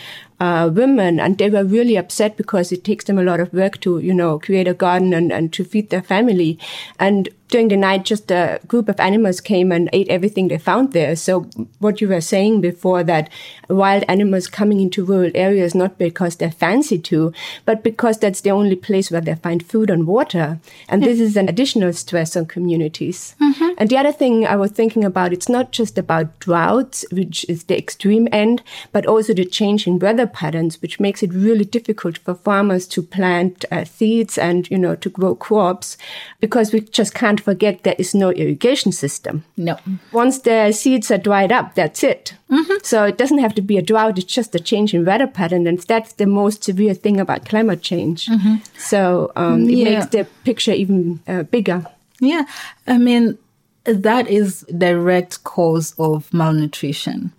uh, 0.43 0.69
women, 0.69 1.21
and 1.21 1.39
they 1.39 1.49
were 1.49 1.63
really 1.63 1.97
upset 1.97 2.37
because 2.37 2.73
it 2.73 2.83
takes 2.83 3.05
them 3.05 3.17
a 3.17 3.23
lot 3.23 3.39
of 3.39 3.53
work 3.55 3.81
to, 3.81 4.01
you 4.01 4.13
know, 4.13 4.41
create 4.41 4.67
a 4.67 4.75
garden 4.75 5.15
and, 5.15 5.31
and 5.31 5.53
to 5.53 5.63
feed 5.63 5.91
their 5.91 6.03
family. 6.03 6.59
And 6.99 7.29
during 7.53 7.69
the 7.69 7.77
night, 7.77 8.05
just 8.05 8.31
a 8.31 8.59
group 8.67 8.89
of 8.89 8.99
animals 8.99 9.41
came 9.41 9.71
and 9.71 9.91
ate 9.93 10.09
everything 10.09 10.49
they 10.49 10.57
found 10.57 10.93
there. 10.93 11.15
So 11.15 11.43
what 11.79 12.01
you 12.01 12.09
were 12.09 12.23
saying 12.23 12.63
before 12.63 13.05
that 13.05 13.29
wild 13.69 14.05
animals 14.09 14.49
coming 14.49 14.81
into 14.81 15.05
rural 15.05 15.31
areas, 15.35 15.75
not 15.75 15.99
because 15.99 16.37
they're 16.37 16.51
fancy 16.51 16.99
to, 16.99 17.33
but 17.67 17.83
because 17.83 18.19
that's 18.19 18.41
the 18.41 18.51
only 18.51 18.75
place 18.75 19.11
where 19.11 19.21
they 19.21 19.35
find 19.35 19.65
food 19.65 19.91
and 19.91 20.07
water. 20.07 20.61
And 20.89 21.03
this 21.03 21.21
is 21.21 21.37
an 21.37 21.49
additional 21.49 21.93
stress 21.93 22.37
on 22.37 22.47
communities. 22.47 23.37
Mm-hmm. 23.41 23.75
And 23.77 23.91
the 23.91 23.99
other 23.99 24.13
thing 24.13 24.47
I 24.47 24.57
was 24.57 24.71
thinking 24.71 25.05
about, 25.05 25.35
it's 25.35 25.49
not 25.49 25.73
just 25.73 25.99
about 25.99 26.39
droughts, 26.39 27.05
which 27.13 27.45
is 27.51 27.65
the 27.65 27.77
extreme 27.77 28.29
end, 28.33 28.63
but 28.93 29.05
also 29.05 29.35
the 29.35 29.45
change 29.45 29.87
in 29.87 29.99
weather 29.99 30.27
patterns, 30.27 30.81
which 30.81 30.99
makes 30.99 31.23
it 31.23 31.35
really 31.35 31.67
difficult 31.67 32.17
for 32.17 32.35
farmers 32.35 32.87
to 32.89 33.03
plant 33.03 33.67
uh, 33.71 33.85
seeds 33.85 34.39
and, 34.39 34.71
you 34.71 34.79
know, 34.79 34.97
to 34.97 35.11
grow 35.11 35.35
crops 35.35 35.99
because 36.41 36.73
we 36.73 36.81
just 36.81 37.15
can't 37.15 37.42
forget 37.43 37.83
there 37.83 37.97
is 37.99 38.15
no 38.15 38.31
irrigation 38.31 38.93
system. 38.93 39.45
No. 39.57 39.77
Once 40.13 40.39
the 40.41 40.73
seeds 40.73 41.11
are 41.11 41.19
dried 41.19 41.53
up, 41.53 41.75
that's 41.75 42.03
it. 42.03 42.35
Mm-hmm. 42.51 42.75
So 42.83 43.05
it 43.05 43.19
doesn't 43.19 43.39
have 43.39 43.55
to 43.57 43.63
be 43.63 43.79
a 43.79 43.83
drought. 43.83 44.19
It's 44.19 44.33
just 44.33 44.55
a 44.55 44.61
change 44.61 44.95
in 44.95 45.05
weather 45.05 45.27
pattern. 45.27 45.67
And 45.67 45.79
that's 45.81 46.15
the 46.15 46.27
most 46.27 46.65
severe 46.65 46.95
thing 46.95 47.21
about 47.21 47.47
climate 47.47 47.83
change. 47.83 48.27
Mm-hmm. 48.27 48.57
So 48.79 49.33
um, 49.37 49.69
it 49.69 49.79
yeah. 49.79 49.85
makes 49.85 50.07
the 50.07 50.27
picture 50.45 50.73
even 50.73 51.21
uh, 51.27 51.43
bigger. 51.45 51.87
Yeah. 52.21 52.45
I 52.87 52.99
mean, 52.99 53.39
that 53.85 54.29
is 54.29 54.61
direct 54.77 55.45
cause 55.45 55.95
of 55.99 56.33
malnutrition 56.33 57.33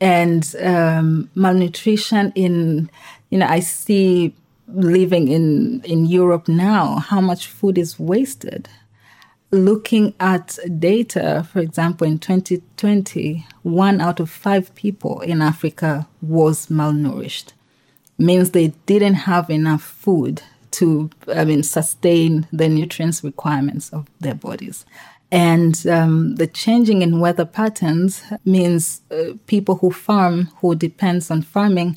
and 0.00 0.56
um, 0.62 1.30
malnutrition 1.34 2.32
in 2.34 2.90
you 3.28 3.38
know 3.38 3.46
i 3.46 3.60
see 3.60 4.34
living 4.68 5.28
in 5.28 5.82
in 5.84 6.06
europe 6.06 6.48
now 6.48 6.96
how 6.96 7.20
much 7.20 7.46
food 7.46 7.76
is 7.76 7.98
wasted 7.98 8.68
looking 9.50 10.14
at 10.20 10.58
data, 10.78 11.46
for 11.50 11.58
example, 11.60 12.06
in 12.06 12.18
2020, 12.18 13.46
one 13.62 14.00
out 14.00 14.20
of 14.20 14.30
five 14.30 14.74
people 14.74 15.20
in 15.20 15.42
Africa 15.42 16.06
was 16.22 16.66
malnourished. 16.66 17.52
Means 18.18 18.50
they 18.50 18.68
didn't 18.86 19.14
have 19.14 19.50
enough 19.50 19.82
food 19.82 20.42
to, 20.72 21.10
I 21.34 21.44
mean, 21.44 21.62
sustain 21.62 22.46
the 22.52 22.68
nutrients 22.68 23.24
requirements 23.24 23.90
of 23.90 24.06
their 24.20 24.34
bodies. 24.34 24.84
And 25.32 25.86
um, 25.86 26.36
the 26.36 26.46
changing 26.46 27.02
in 27.02 27.20
weather 27.20 27.44
patterns 27.44 28.22
means 28.44 29.00
uh, 29.10 29.34
people 29.46 29.76
who 29.76 29.90
farm, 29.92 30.50
who 30.56 30.74
depends 30.74 31.30
on 31.30 31.42
farming, 31.42 31.96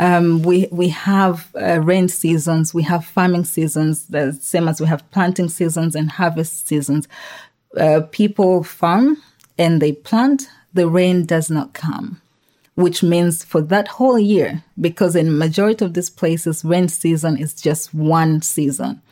um, 0.00 0.42
we 0.42 0.66
we 0.70 0.88
have 0.88 1.54
uh, 1.60 1.78
rain 1.80 2.08
seasons, 2.08 2.72
we 2.72 2.82
have 2.84 3.04
farming 3.04 3.44
seasons, 3.44 4.06
the 4.06 4.32
same 4.32 4.66
as 4.66 4.80
we 4.80 4.86
have 4.86 5.08
planting 5.10 5.50
seasons 5.50 5.94
and 5.94 6.10
harvest 6.10 6.66
seasons. 6.66 7.06
Uh, 7.76 8.00
people 8.10 8.64
farm 8.64 9.22
and 9.58 9.82
they 9.82 9.92
plant, 9.92 10.48
the 10.72 10.88
rain 10.88 11.26
does 11.26 11.50
not 11.50 11.74
come, 11.74 12.18
which 12.76 13.02
means 13.02 13.44
for 13.44 13.60
that 13.60 13.88
whole 13.88 14.18
year, 14.18 14.64
because 14.80 15.14
in 15.14 15.36
majority 15.36 15.84
of 15.84 15.92
these 15.92 16.08
places, 16.08 16.64
rain 16.64 16.88
season 16.88 17.36
is 17.36 17.52
just 17.52 17.92
one 17.92 18.40
season 18.40 19.02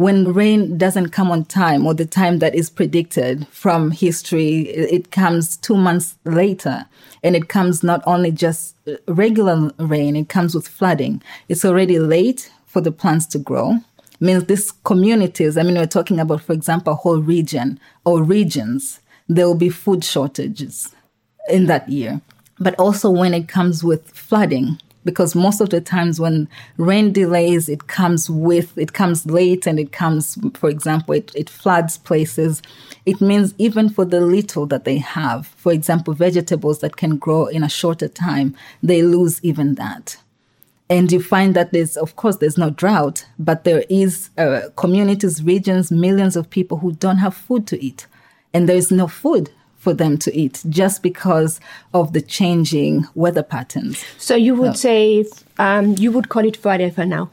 when 0.00 0.32
rain 0.32 0.78
doesn't 0.78 1.10
come 1.10 1.30
on 1.30 1.44
time 1.44 1.86
or 1.86 1.92
the 1.92 2.06
time 2.06 2.38
that 2.38 2.54
is 2.54 2.70
predicted 2.70 3.46
from 3.48 3.90
history, 3.90 4.60
it 4.70 5.10
comes 5.10 5.58
two 5.58 5.76
months 5.76 6.16
later. 6.24 6.86
And 7.22 7.36
it 7.36 7.50
comes 7.50 7.82
not 7.82 8.02
only 8.06 8.32
just 8.32 8.76
regular 9.06 9.70
rain, 9.78 10.16
it 10.16 10.30
comes 10.30 10.54
with 10.54 10.66
flooding. 10.66 11.20
It's 11.50 11.66
already 11.66 11.98
late 11.98 12.50
for 12.64 12.80
the 12.80 12.90
plants 12.90 13.26
to 13.26 13.38
grow. 13.38 13.74
means 14.20 14.46
these 14.46 14.72
communities, 14.72 15.58
I 15.58 15.64
mean, 15.64 15.74
we're 15.74 15.86
talking 15.86 16.18
about, 16.18 16.40
for 16.40 16.54
example, 16.54 16.94
a 16.94 16.96
whole 16.96 17.20
region 17.20 17.78
or 18.06 18.22
regions, 18.22 19.00
there 19.28 19.46
will 19.46 19.54
be 19.54 19.68
food 19.68 20.02
shortages 20.02 20.94
in 21.50 21.66
that 21.66 21.90
year. 21.90 22.22
But 22.58 22.74
also 22.80 23.10
when 23.10 23.34
it 23.34 23.48
comes 23.48 23.84
with 23.84 24.10
flooding, 24.12 24.80
because 25.04 25.34
most 25.34 25.60
of 25.60 25.70
the 25.70 25.80
times 25.80 26.20
when 26.20 26.48
rain 26.76 27.12
delays, 27.12 27.68
it 27.68 27.86
comes 27.86 28.28
with, 28.28 28.76
it 28.76 28.92
comes 28.92 29.26
late 29.26 29.66
and 29.66 29.78
it 29.78 29.92
comes, 29.92 30.38
for 30.54 30.68
example, 30.68 31.14
it, 31.14 31.32
it 31.34 31.48
floods 31.48 31.98
places. 31.98 32.60
It 33.06 33.20
means 33.20 33.54
even 33.58 33.88
for 33.88 34.04
the 34.04 34.20
little 34.20 34.66
that 34.66 34.84
they 34.84 34.98
have, 34.98 35.46
for 35.46 35.72
example, 35.72 36.14
vegetables 36.14 36.80
that 36.80 36.96
can 36.96 37.16
grow 37.16 37.46
in 37.46 37.62
a 37.62 37.68
shorter 37.68 38.08
time, 38.08 38.54
they 38.82 39.02
lose 39.02 39.42
even 39.42 39.76
that. 39.76 40.16
And 40.90 41.10
you 41.12 41.22
find 41.22 41.54
that 41.54 41.72
there's, 41.72 41.96
of 41.96 42.16
course, 42.16 42.36
there's 42.36 42.58
no 42.58 42.70
drought, 42.70 43.24
but 43.38 43.62
there 43.62 43.84
is 43.88 44.28
uh, 44.36 44.62
communities, 44.76 45.42
regions, 45.42 45.92
millions 45.92 46.34
of 46.36 46.50
people 46.50 46.78
who 46.78 46.92
don't 46.92 47.18
have 47.18 47.34
food 47.34 47.68
to 47.68 47.82
eat. 47.82 48.06
And 48.52 48.68
there 48.68 48.76
is 48.76 48.90
no 48.90 49.06
food 49.06 49.50
for 49.80 49.94
them 49.94 50.18
to 50.18 50.36
eat 50.36 50.62
just 50.68 51.02
because 51.02 51.58
of 51.92 52.12
the 52.12 52.20
changing 52.20 53.06
weather 53.14 53.42
patterns. 53.42 54.04
So 54.18 54.36
you 54.36 54.54
would 54.54 54.76
say 54.76 55.24
um, 55.58 55.96
you 55.98 56.12
would 56.12 56.28
call 56.28 56.44
it 56.44 56.56
Friday 56.56 56.90
for 56.90 57.04
now. 57.04 57.30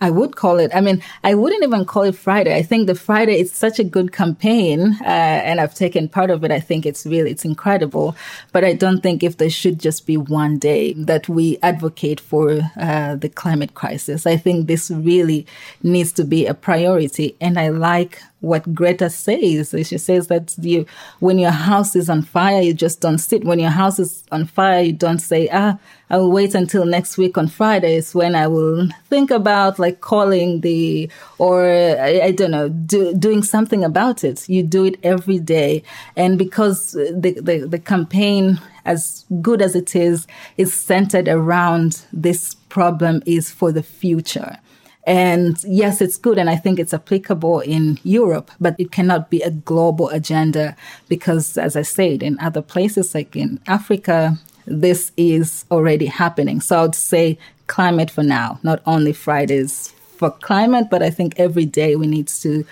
I 0.00 0.10
would 0.10 0.36
call 0.36 0.58
it. 0.58 0.70
I 0.74 0.80
mean, 0.82 1.02
I 1.22 1.34
wouldn't 1.34 1.62
even 1.62 1.86
call 1.86 2.02
it 2.02 2.16
Friday. 2.16 2.54
I 2.54 2.62
think 2.62 2.88
the 2.88 2.94
Friday 2.94 3.40
is 3.40 3.52
such 3.52 3.78
a 3.78 3.84
good 3.84 4.12
campaign, 4.12 4.98
uh, 5.00 5.04
and 5.48 5.60
I've 5.60 5.74
taken 5.74 6.08
part 6.08 6.30
of 6.30 6.44
it. 6.44 6.50
I 6.50 6.60
think 6.60 6.84
it's 6.84 7.06
really 7.06 7.30
it's 7.30 7.44
incredible. 7.44 8.14
But 8.52 8.64
I 8.64 8.74
don't 8.74 9.02
think 9.02 9.22
if 9.22 9.38
there 9.38 9.48
should 9.48 9.78
just 9.80 10.04
be 10.04 10.16
one 10.16 10.58
day 10.58 10.92
that 10.94 11.28
we 11.28 11.58
advocate 11.62 12.20
for 12.20 12.60
uh, 12.76 13.16
the 13.16 13.30
climate 13.30 13.74
crisis. 13.74 14.26
I 14.26 14.36
think 14.36 14.66
this 14.66 14.90
really 14.90 15.46
needs 15.82 16.12
to 16.14 16.24
be 16.24 16.44
a 16.44 16.54
priority, 16.54 17.36
and 17.40 17.58
I 17.58 17.68
like 17.68 18.20
what 18.44 18.74
Greta 18.74 19.10
says. 19.10 19.70
She 19.70 19.98
says 19.98 20.28
that 20.28 20.54
you, 20.58 20.86
when 21.20 21.38
your 21.38 21.50
house 21.50 21.96
is 21.96 22.08
on 22.08 22.22
fire, 22.22 22.60
you 22.60 22.74
just 22.74 23.00
don't 23.00 23.18
sit. 23.18 23.44
When 23.44 23.58
your 23.58 23.70
house 23.70 23.98
is 23.98 24.24
on 24.30 24.46
fire, 24.46 24.82
you 24.82 24.92
don't 24.92 25.18
say, 25.18 25.48
ah, 25.52 25.78
I 26.10 26.18
will 26.18 26.30
wait 26.30 26.54
until 26.54 26.84
next 26.84 27.16
week 27.18 27.38
on 27.38 27.48
Fridays 27.48 28.14
when 28.14 28.34
I 28.34 28.46
will 28.46 28.88
think 29.08 29.30
about 29.30 29.78
like 29.78 30.00
calling 30.00 30.60
the, 30.60 31.10
or 31.38 31.64
I, 31.64 32.20
I 32.24 32.30
don't 32.30 32.50
know, 32.50 32.68
do, 32.68 33.14
doing 33.14 33.42
something 33.42 33.82
about 33.82 34.22
it. 34.22 34.48
You 34.48 34.62
do 34.62 34.84
it 34.84 34.98
every 35.02 35.38
day. 35.38 35.82
And 36.16 36.38
because 36.38 36.92
the, 36.92 37.38
the, 37.40 37.66
the 37.66 37.78
campaign, 37.78 38.60
as 38.84 39.24
good 39.40 39.62
as 39.62 39.74
it 39.74 39.96
is, 39.96 40.26
is 40.56 40.72
centered 40.74 41.26
around 41.26 42.04
this 42.12 42.54
problem 42.68 43.22
is 43.24 43.50
for 43.50 43.72
the 43.72 43.82
future. 43.82 44.58
And 45.06 45.62
yes, 45.64 46.00
it's 46.00 46.16
good. 46.16 46.38
And 46.38 46.48
I 46.48 46.56
think 46.56 46.78
it's 46.78 46.94
applicable 46.94 47.60
in 47.60 47.98
Europe, 48.04 48.50
but 48.60 48.74
it 48.78 48.90
cannot 48.90 49.30
be 49.30 49.42
a 49.42 49.50
global 49.50 50.08
agenda 50.08 50.76
because, 51.08 51.58
as 51.58 51.76
I 51.76 51.82
said, 51.82 52.22
in 52.22 52.38
other 52.40 52.62
places 52.62 53.14
like 53.14 53.36
in 53.36 53.60
Africa, 53.66 54.38
this 54.66 55.12
is 55.16 55.64
already 55.70 56.06
happening. 56.06 56.60
So 56.60 56.78
I 56.78 56.82
would 56.82 56.94
say 56.94 57.38
climate 57.66 58.10
for 58.10 58.22
now, 58.22 58.58
not 58.62 58.80
only 58.86 59.12
Fridays 59.12 59.90
for 60.16 60.30
climate, 60.30 60.86
but 60.90 61.02
I 61.02 61.10
think 61.10 61.34
every 61.38 61.66
day 61.66 61.96
we 61.96 62.06
need 62.06 62.28
to 62.28 62.64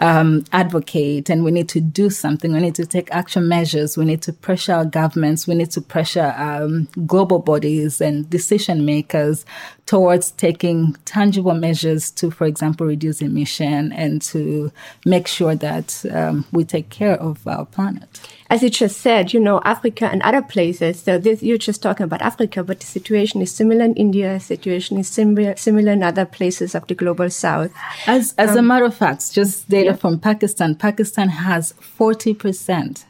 um, 0.00 0.44
advocate 0.52 1.28
and 1.28 1.44
we 1.44 1.50
need 1.50 1.68
to 1.70 1.80
do 1.80 2.10
something. 2.10 2.52
We 2.52 2.60
need 2.60 2.74
to 2.76 2.86
take 2.86 3.10
action 3.10 3.48
measures. 3.48 3.96
We 3.96 4.04
need 4.04 4.22
to 4.22 4.32
pressure 4.32 4.72
our 4.72 4.84
governments. 4.84 5.46
We 5.46 5.54
need 5.54 5.70
to 5.72 5.80
pressure 5.80 6.34
um, 6.36 6.88
global 7.06 7.38
bodies 7.40 8.00
and 8.00 8.28
decision 8.30 8.84
makers 8.84 9.44
towards 9.86 10.32
taking 10.32 10.94
tangible 11.04 11.54
measures 11.54 12.10
to, 12.12 12.30
for 12.30 12.46
example, 12.46 12.86
reduce 12.86 13.20
emission 13.22 13.92
and 13.92 14.22
to 14.22 14.70
make 15.04 15.26
sure 15.26 15.54
that 15.56 16.04
um, 16.12 16.44
we 16.52 16.64
take 16.64 16.90
care 16.90 17.14
of 17.20 17.46
our 17.46 17.64
planet 17.64 18.20
as 18.50 18.62
you 18.62 18.70
just 18.70 19.00
said, 19.00 19.32
you 19.34 19.40
know, 19.40 19.60
Africa 19.64 20.06
and 20.06 20.22
other 20.22 20.40
places. 20.40 21.02
So 21.02 21.18
this, 21.18 21.42
you're 21.42 21.58
just 21.58 21.82
talking 21.82 22.04
about 22.04 22.22
Africa, 22.22 22.64
but 22.64 22.80
the 22.80 22.86
situation 22.86 23.42
is 23.42 23.52
similar 23.52 23.84
in 23.84 23.94
India. 23.94 24.40
situation 24.40 24.96
is 24.98 25.08
similar, 25.08 25.54
similar 25.56 25.92
in 25.92 26.02
other 26.02 26.24
places 26.24 26.74
of 26.74 26.86
the 26.86 26.94
global 26.94 27.28
south. 27.28 27.70
As, 28.06 28.34
as 28.38 28.50
um, 28.50 28.58
a 28.58 28.62
matter 28.62 28.86
of 28.86 28.96
fact, 28.96 29.32
just 29.32 29.68
data 29.68 29.87
yeah. 29.90 29.96
from 29.96 30.18
Pakistan, 30.18 30.74
Pakistan 30.74 31.28
has 31.28 31.72
40%, 31.72 33.04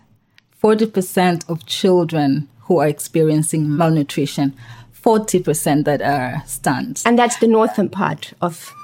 40% 0.63 1.49
of 1.49 1.67
children 1.67 2.49
who 2.63 2.79
are 2.79 2.89
experiencing 2.89 3.77
malnutrition. 3.77 4.55
40% 5.03 5.85
that 5.85 6.03
are 6.03 6.43
stunned. 6.47 7.03
And 7.07 7.19
that's 7.19 7.39
the 7.39 7.47
northern 7.47 7.89
part 7.89 8.33
of 8.41 8.75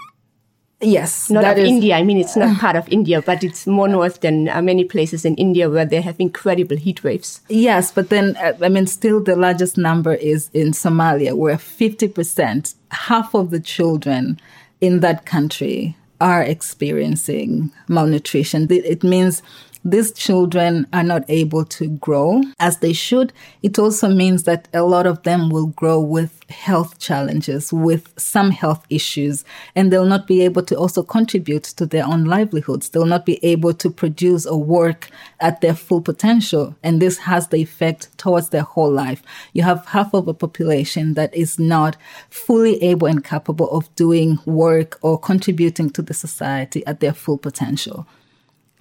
Yes, 0.81 1.31
not 1.31 1.45
of 1.45 1.59
is, 1.59 1.69
India. 1.69 1.97
I 1.97 2.03
mean, 2.03 2.19
it's 2.19 2.37
not 2.37 2.59
part 2.59 2.77
of 2.77 2.87
India, 2.89 3.23
but 3.23 3.43
it's 3.43 3.67
more 3.67 3.89
north 3.89 4.21
than 4.21 4.49
uh, 4.49 4.61
many 4.61 4.85
places 4.85 5.25
in 5.25 5.35
India 5.37 5.71
where 5.71 5.87
they 5.87 6.01
have 6.01 6.17
incredible 6.19 6.77
heat 6.77 7.03
waves. 7.03 7.41
Yes, 7.49 7.91
but 7.91 8.11
then 8.11 8.37
uh, 8.37 8.53
I 8.61 8.69
mean, 8.69 8.87
still 8.87 9.23
the 9.23 9.37
largest 9.37 9.79
number 9.79 10.15
is 10.15 10.51
in 10.53 10.73
Somalia, 10.73 11.35
where 11.35 11.57
fifty 11.57 12.09
percent, 12.09 12.75
half 12.91 13.35
of 13.35 13.51
the 13.51 13.61
children 13.61 14.39
in 14.81 15.01
that 15.01 15.25
country 15.25 15.97
are 16.25 16.43
experiencing 16.43 17.71
malnutrition. 17.87 18.67
It 18.71 19.05
means 19.05 19.43
these 19.85 20.13
children 20.13 20.87
are 20.95 21.03
not 21.03 21.25
able 21.29 21.65
to 21.67 21.89
grow 21.89 22.43
as 22.59 22.79
they 22.79 22.95
should. 22.95 23.33
It 23.63 23.79
also 23.79 24.09
means 24.09 24.45
that 24.45 24.67
a 24.73 24.83
lot 24.83 25.07
of 25.07 25.23
them 25.25 25.51
will 25.51 25.67
grow 25.67 26.01
with 26.01 26.41
health 26.49 26.99
challenges, 26.99 27.71
with 27.71 28.09
some 28.17 28.51
health 28.51 28.87
issues, 28.89 29.45
and 29.75 29.93
they'll 29.93 30.07
not 30.07 30.27
be 30.27 30.43
able 30.43 30.63
to 30.63 30.77
also 30.77 31.03
contribute 31.03 31.65
to 31.65 31.85
their 31.85 32.07
own 32.07 32.25
livelihoods. 32.25 32.89
They'll 32.89 33.05
not 33.05 33.27
be 33.27 33.45
able 33.45 33.75
to 33.75 33.91
produce 33.91 34.47
or 34.47 34.63
work 34.63 35.11
at 35.41 35.61
their 35.61 35.75
full 35.75 36.01
potential. 36.01 36.75
And 36.83 37.03
this 37.03 37.19
has 37.19 37.49
the 37.49 37.59
effect 37.59 38.17
towards 38.17 38.49
their 38.49 38.63
whole 38.63 38.91
life. 38.91 39.23
You 39.53 39.65
have 39.65 39.87
half 39.87 40.15
of 40.15 40.29
a 40.29 40.35
population 40.35 41.13
that 41.15 41.35
is 41.35 41.59
not 41.59 41.97
fully 42.31 42.83
able 42.83 43.07
and 43.07 43.23
capable 43.23 43.71
of 43.71 43.95
doing 43.97 44.39
work 44.47 44.99
or 45.03 45.19
contributing 45.19 45.91
to 45.91 46.03
the 46.03 46.15
society 46.15 46.87
at 46.87 47.01
their 47.01 47.13
full 47.13 47.37
potential. 47.37 48.07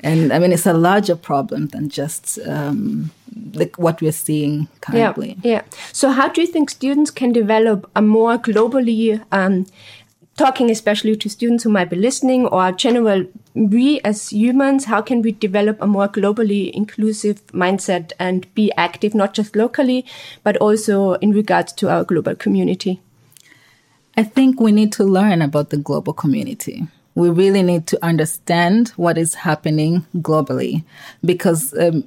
And 0.03 0.33
I 0.33 0.39
mean, 0.39 0.51
it's 0.51 0.65
a 0.65 0.73
larger 0.73 1.15
problem 1.15 1.67
than 1.67 1.89
just 1.89 2.37
um, 2.45 3.11
like 3.53 3.79
what 3.79 4.01
we're 4.01 4.11
seeing 4.11 4.67
currently. 4.81 5.37
Yeah, 5.43 5.51
yeah. 5.51 5.61
So, 5.93 6.11
how 6.11 6.27
do 6.27 6.41
you 6.41 6.47
think 6.47 6.69
students 6.69 7.09
can 7.09 7.31
develop 7.31 7.89
a 7.95 8.01
more 8.01 8.37
globally, 8.37 9.23
um, 9.31 9.65
talking 10.35 10.69
especially 10.69 11.15
to 11.15 11.29
students 11.29 11.63
who 11.63 11.69
might 11.69 11.89
be 11.89 11.95
listening, 11.95 12.45
or 12.47 12.73
general, 12.73 13.25
we 13.53 14.01
as 14.01 14.29
humans, 14.31 14.85
how 14.85 15.01
can 15.01 15.21
we 15.21 15.31
develop 15.31 15.81
a 15.81 15.87
more 15.87 16.09
globally 16.09 16.69
inclusive 16.71 17.45
mindset 17.47 18.11
and 18.19 18.53
be 18.55 18.73
active, 18.73 19.15
not 19.15 19.33
just 19.33 19.55
locally, 19.55 20.05
but 20.43 20.57
also 20.57 21.13
in 21.13 21.31
regards 21.31 21.71
to 21.73 21.89
our 21.89 22.03
global 22.03 22.35
community? 22.35 23.01
I 24.17 24.23
think 24.23 24.59
we 24.59 24.73
need 24.73 24.91
to 24.93 25.03
learn 25.03 25.41
about 25.41 25.69
the 25.69 25.77
global 25.77 26.13
community 26.13 26.87
we 27.15 27.29
really 27.29 27.61
need 27.61 27.87
to 27.87 28.05
understand 28.05 28.89
what 28.89 29.17
is 29.17 29.35
happening 29.35 30.05
globally 30.17 30.83
because 31.23 31.73
um, 31.77 32.03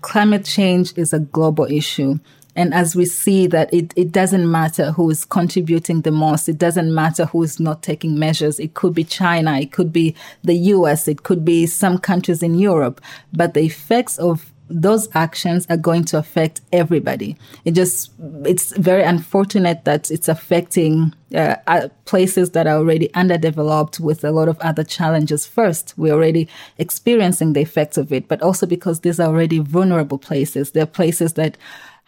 climate 0.00 0.44
change 0.44 0.96
is 0.96 1.12
a 1.12 1.20
global 1.20 1.64
issue. 1.64 2.18
And 2.56 2.74
as 2.74 2.96
we 2.96 3.04
see 3.04 3.46
that 3.46 3.72
it, 3.72 3.92
it 3.94 4.10
doesn't 4.10 4.50
matter 4.50 4.90
who 4.90 5.10
is 5.10 5.24
contributing 5.24 6.00
the 6.00 6.10
most, 6.10 6.48
it 6.48 6.58
doesn't 6.58 6.92
matter 6.92 7.26
who 7.26 7.44
is 7.44 7.60
not 7.60 7.82
taking 7.82 8.18
measures. 8.18 8.58
It 8.58 8.74
could 8.74 8.94
be 8.94 9.04
China, 9.04 9.60
it 9.60 9.70
could 9.70 9.92
be 9.92 10.16
the 10.42 10.54
US, 10.54 11.06
it 11.06 11.22
could 11.22 11.44
be 11.44 11.66
some 11.66 11.98
countries 11.98 12.42
in 12.42 12.58
Europe, 12.58 13.00
but 13.32 13.54
the 13.54 13.60
effects 13.60 14.18
of 14.18 14.52
those 14.70 15.08
actions 15.14 15.66
are 15.70 15.76
going 15.76 16.04
to 16.04 16.18
affect 16.18 16.60
everybody. 16.72 17.36
It 17.64 17.72
just, 17.72 18.12
it's 18.44 18.76
very 18.76 19.02
unfortunate 19.02 19.84
that 19.84 20.10
it's 20.10 20.28
affecting 20.28 21.14
uh, 21.34 21.56
uh, 21.66 21.88
places 22.04 22.50
that 22.50 22.66
are 22.66 22.76
already 22.76 23.12
underdeveloped 23.14 24.00
with 24.00 24.24
a 24.24 24.30
lot 24.30 24.48
of 24.48 24.58
other 24.60 24.84
challenges 24.84 25.46
first. 25.46 25.94
We're 25.96 26.14
already 26.14 26.48
experiencing 26.78 27.52
the 27.52 27.60
effects 27.60 27.96
of 27.96 28.12
it, 28.12 28.28
but 28.28 28.42
also 28.42 28.66
because 28.66 29.00
these 29.00 29.20
are 29.20 29.28
already 29.28 29.58
vulnerable 29.58 30.18
places. 30.18 30.70
They're 30.70 30.86
places 30.86 31.34
that 31.34 31.56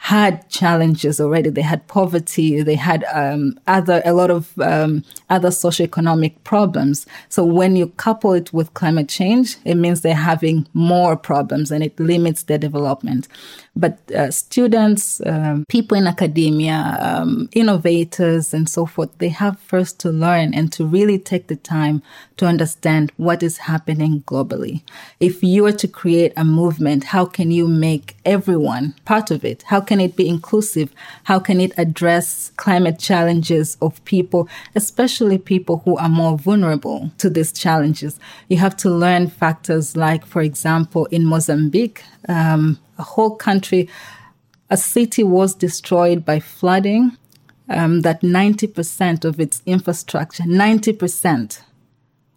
had 0.05 0.49
challenges 0.49 1.21
already. 1.21 1.51
They 1.51 1.61
had 1.61 1.87
poverty. 1.87 2.63
They 2.63 2.75
had 2.75 3.05
um, 3.13 3.61
other 3.67 4.01
a 4.07 4.15
lot 4.15 4.31
of 4.31 4.59
um, 4.59 5.05
other 5.29 5.51
socioeconomic 5.51 6.43
problems. 6.43 7.07
So 7.29 7.45
when 7.45 7.77
you 7.77 7.89
couple 7.89 8.33
it 8.33 8.51
with 8.51 8.73
climate 8.73 9.11
change, 9.11 9.59
it 9.67 9.75
means 9.75 10.01
they're 10.01 10.15
having 10.15 10.67
more 10.73 11.17
problems, 11.17 11.71
and 11.71 11.85
it 11.85 12.01
limits 12.01 12.45
their 12.45 12.57
development. 12.57 13.29
But 13.77 13.99
uh, 14.11 14.31
students, 14.31 15.21
um, 15.25 15.65
people 15.69 15.97
in 15.97 16.07
academia, 16.07 16.99
um, 17.01 17.49
innovators, 17.53 18.53
and 18.53 18.69
so 18.69 18.85
forth, 18.85 19.17
they 19.19 19.29
have 19.29 19.59
first 19.61 20.01
to 20.01 20.11
learn 20.11 20.53
and 20.55 20.73
to 20.73 20.85
really 20.85 21.19
take 21.19 21.47
the 21.47 21.57
time 21.57 22.03
to 22.37 22.47
understand 22.47 23.13
what 23.17 23.43
is 23.43 23.59
happening 23.59 24.23
globally. 24.23 24.83
If 25.21 25.45
you 25.45 25.67
are 25.67 25.73
to 25.73 25.87
create 25.87 26.33
a 26.37 26.45
movement, 26.45 27.05
how 27.05 27.25
can 27.27 27.51
you 27.51 27.69
make 27.69 28.17
everyone 28.25 28.95
part 29.05 29.31
of 29.31 29.45
it? 29.45 29.63
How 29.65 29.81
can 29.81 30.01
it 30.01 30.17
be 30.17 30.29
inclusive? 30.29 30.93
How 31.25 31.39
can 31.39 31.61
it 31.61 31.73
address 31.79 32.51
climate 32.57 32.99
challenges 32.99 33.77
of 33.81 34.05
people, 34.05 34.49
especially 34.75 35.39
people 35.39 35.83
who 35.85 35.97
are 35.97 36.09
more 36.09 36.37
vulnerable 36.37 37.13
to 37.19 37.31
these 37.31 37.53
challenges? 37.53 38.19
You 38.49 38.57
have 38.57 38.77
to 38.79 38.91
learn 38.91 39.29
factors 39.29 39.97
like, 39.97 40.27
for 40.27 40.43
example, 40.43 41.07
in 41.07 41.25
Mozambique, 41.25 42.03
um, 42.29 42.79
a 43.01 43.03
whole 43.03 43.35
country, 43.35 43.89
a 44.69 44.77
city 44.77 45.25
was 45.25 45.55
destroyed 45.55 46.25
by 46.25 46.39
flooding, 46.39 47.17
um, 47.69 48.03
that 48.03 48.21
90% 48.21 49.25
of 49.25 49.41
its 49.41 49.63
infrastructure, 49.67 50.45
90% 50.45 51.63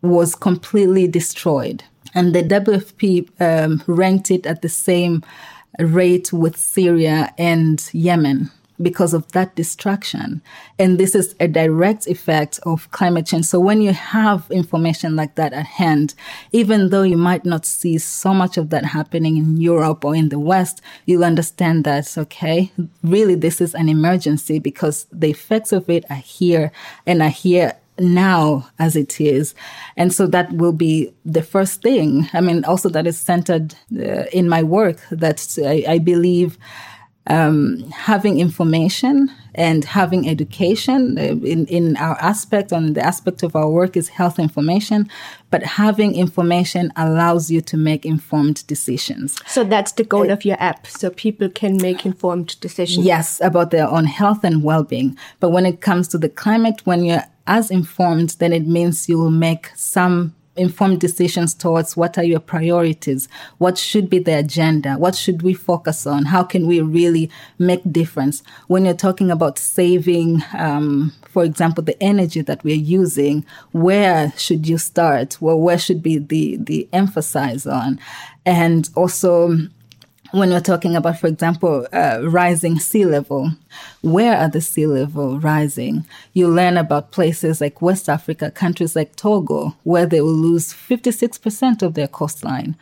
was 0.01 0.35
completely 0.35 1.07
destroyed. 1.07 1.83
And 2.15 2.33
the 2.33 2.43
WFP 2.43 3.29
um, 3.41 3.83
ranked 3.87 4.29
it 4.31 4.45
at 4.45 4.61
the 4.61 4.69
same 4.69 5.23
rate 5.79 6.31
with 6.31 6.55
Syria 6.57 7.33
and 7.37 7.89
Yemen 7.93 8.51
because 8.83 9.13
of 9.13 9.31
that 9.31 9.55
distraction. 9.55 10.41
And 10.77 10.99
this 10.99 11.15
is 11.15 11.35
a 11.39 11.47
direct 11.47 12.05
effect 12.07 12.59
of 12.63 12.91
climate 12.91 13.25
change. 13.25 13.45
So 13.45 13.59
when 13.59 13.81
you 13.81 13.93
have 13.93 14.49
information 14.51 15.15
like 15.15 15.35
that 15.35 15.53
at 15.53 15.65
hand, 15.65 16.13
even 16.51 16.89
though 16.89 17.03
you 17.03 17.17
might 17.17 17.45
not 17.45 17.65
see 17.65 17.97
so 17.97 18.33
much 18.33 18.57
of 18.57 18.69
that 18.69 18.85
happening 18.85 19.37
in 19.37 19.57
Europe 19.57 20.03
or 20.05 20.15
in 20.15 20.29
the 20.29 20.39
West, 20.39 20.81
you'll 21.05 21.23
understand 21.23 21.83
that, 21.85 22.15
okay, 22.17 22.71
really 23.03 23.35
this 23.35 23.61
is 23.61 23.73
an 23.73 23.89
emergency 23.89 24.59
because 24.59 25.07
the 25.11 25.29
effects 25.29 25.71
of 25.71 25.89
it 25.89 26.05
are 26.09 26.15
here 26.15 26.71
and 27.05 27.21
are 27.21 27.29
here 27.29 27.73
now 27.99 28.67
as 28.79 28.95
it 28.95 29.21
is. 29.21 29.53
And 29.95 30.11
so 30.11 30.27
that 30.27 30.51
will 30.53 30.73
be 30.73 31.13
the 31.25 31.43
first 31.43 31.81
thing. 31.81 32.27
I 32.33 32.41
mean, 32.41 32.65
also 32.65 32.89
that 32.89 33.07
is 33.07 33.17
centered 33.17 33.75
uh, 33.95 34.25
in 34.31 34.49
my 34.49 34.63
work 34.63 34.97
that 35.11 35.57
I, 35.63 35.85
I 35.87 35.97
believe 35.99 36.57
um, 37.27 37.79
having 37.91 38.39
information 38.39 39.29
and 39.55 39.85
having 39.85 40.27
education 40.27 41.17
uh, 41.17 41.21
in, 41.21 41.65
in 41.67 41.95
our 41.97 42.19
aspect 42.19 42.73
on 42.73 42.93
the 42.93 43.01
aspect 43.01 43.43
of 43.43 43.55
our 43.55 43.69
work 43.69 43.95
is 43.95 44.09
health 44.09 44.39
information 44.39 45.09
but 45.51 45.63
having 45.63 46.15
information 46.15 46.91
allows 46.95 47.51
you 47.51 47.61
to 47.61 47.77
make 47.77 48.05
informed 48.05 48.65
decisions. 48.67 49.37
So 49.45 49.63
that's 49.63 49.93
the 49.93 50.03
goal 50.03 50.31
uh, 50.31 50.33
of 50.33 50.43
your 50.43 50.57
app 50.59 50.87
so 50.87 51.09
people 51.11 51.49
can 51.49 51.77
make 51.77 52.05
informed 52.05 52.59
decisions. 52.59 53.05
Yes 53.05 53.39
about 53.41 53.71
their 53.71 53.87
own 53.87 54.05
health 54.05 54.43
and 54.43 54.63
well-being. 54.63 55.17
But 55.39 55.51
when 55.51 55.65
it 55.65 55.81
comes 55.81 56.07
to 56.09 56.17
the 56.17 56.29
climate 56.29 56.81
when 56.83 57.05
you're 57.05 57.23
as 57.47 57.71
informed 57.71 58.31
then 58.39 58.51
it 58.51 58.67
means 58.67 59.07
you 59.07 59.17
will 59.17 59.31
make 59.31 59.71
some 59.75 60.35
informed 60.55 60.99
decisions 60.99 61.53
towards 61.53 61.97
what 61.97 62.17
are 62.17 62.23
your 62.23 62.39
priorities 62.39 63.27
what 63.57 63.77
should 63.77 64.09
be 64.09 64.19
the 64.19 64.37
agenda 64.37 64.93
what 64.93 65.15
should 65.15 65.41
we 65.41 65.53
focus 65.53 66.05
on 66.05 66.25
how 66.25 66.43
can 66.43 66.67
we 66.67 66.79
really 66.81 67.29
make 67.59 67.81
difference. 67.91 68.43
When 68.67 68.85
you're 68.85 68.93
talking 68.93 69.31
about 69.31 69.59
saving 69.59 70.43
um, 70.57 71.13
for 71.23 71.43
example 71.43 71.83
the 71.83 72.01
energy 72.01 72.41
that 72.41 72.63
we're 72.63 72.75
using 72.75 73.45
where 73.71 74.33
should 74.37 74.67
you 74.67 74.77
start? 74.77 75.41
Well 75.41 75.59
where 75.59 75.77
should 75.77 76.01
be 76.01 76.17
the 76.17 76.57
the 76.57 76.87
emphasis 76.93 77.65
on? 77.65 77.99
And 78.45 78.89
also 78.95 79.57
when 80.33 80.49
we're 80.49 80.61
talking 80.61 80.95
about, 80.95 81.19
for 81.19 81.27
example, 81.27 81.87
uh, 81.93 82.19
rising 82.23 82.79
sea 82.79 83.05
level, 83.05 83.51
where 84.01 84.35
are 84.35 84.49
the 84.49 84.61
sea 84.61 84.87
level 84.87 85.39
rising? 85.39 86.07
You 86.33 86.47
learn 86.47 86.75
about 86.75 87.11
places 87.11 87.61
like 87.61 87.83
West 87.83 88.09
Africa, 88.09 88.49
countries 88.49 88.95
like 88.95 89.15
Togo, 89.15 89.75
where 89.83 90.07
they 90.07 90.21
will 90.21 90.33
lose 90.33 90.73
56% 90.73 91.83
of 91.83 91.93
their 91.93 92.07
coastline 92.07 92.75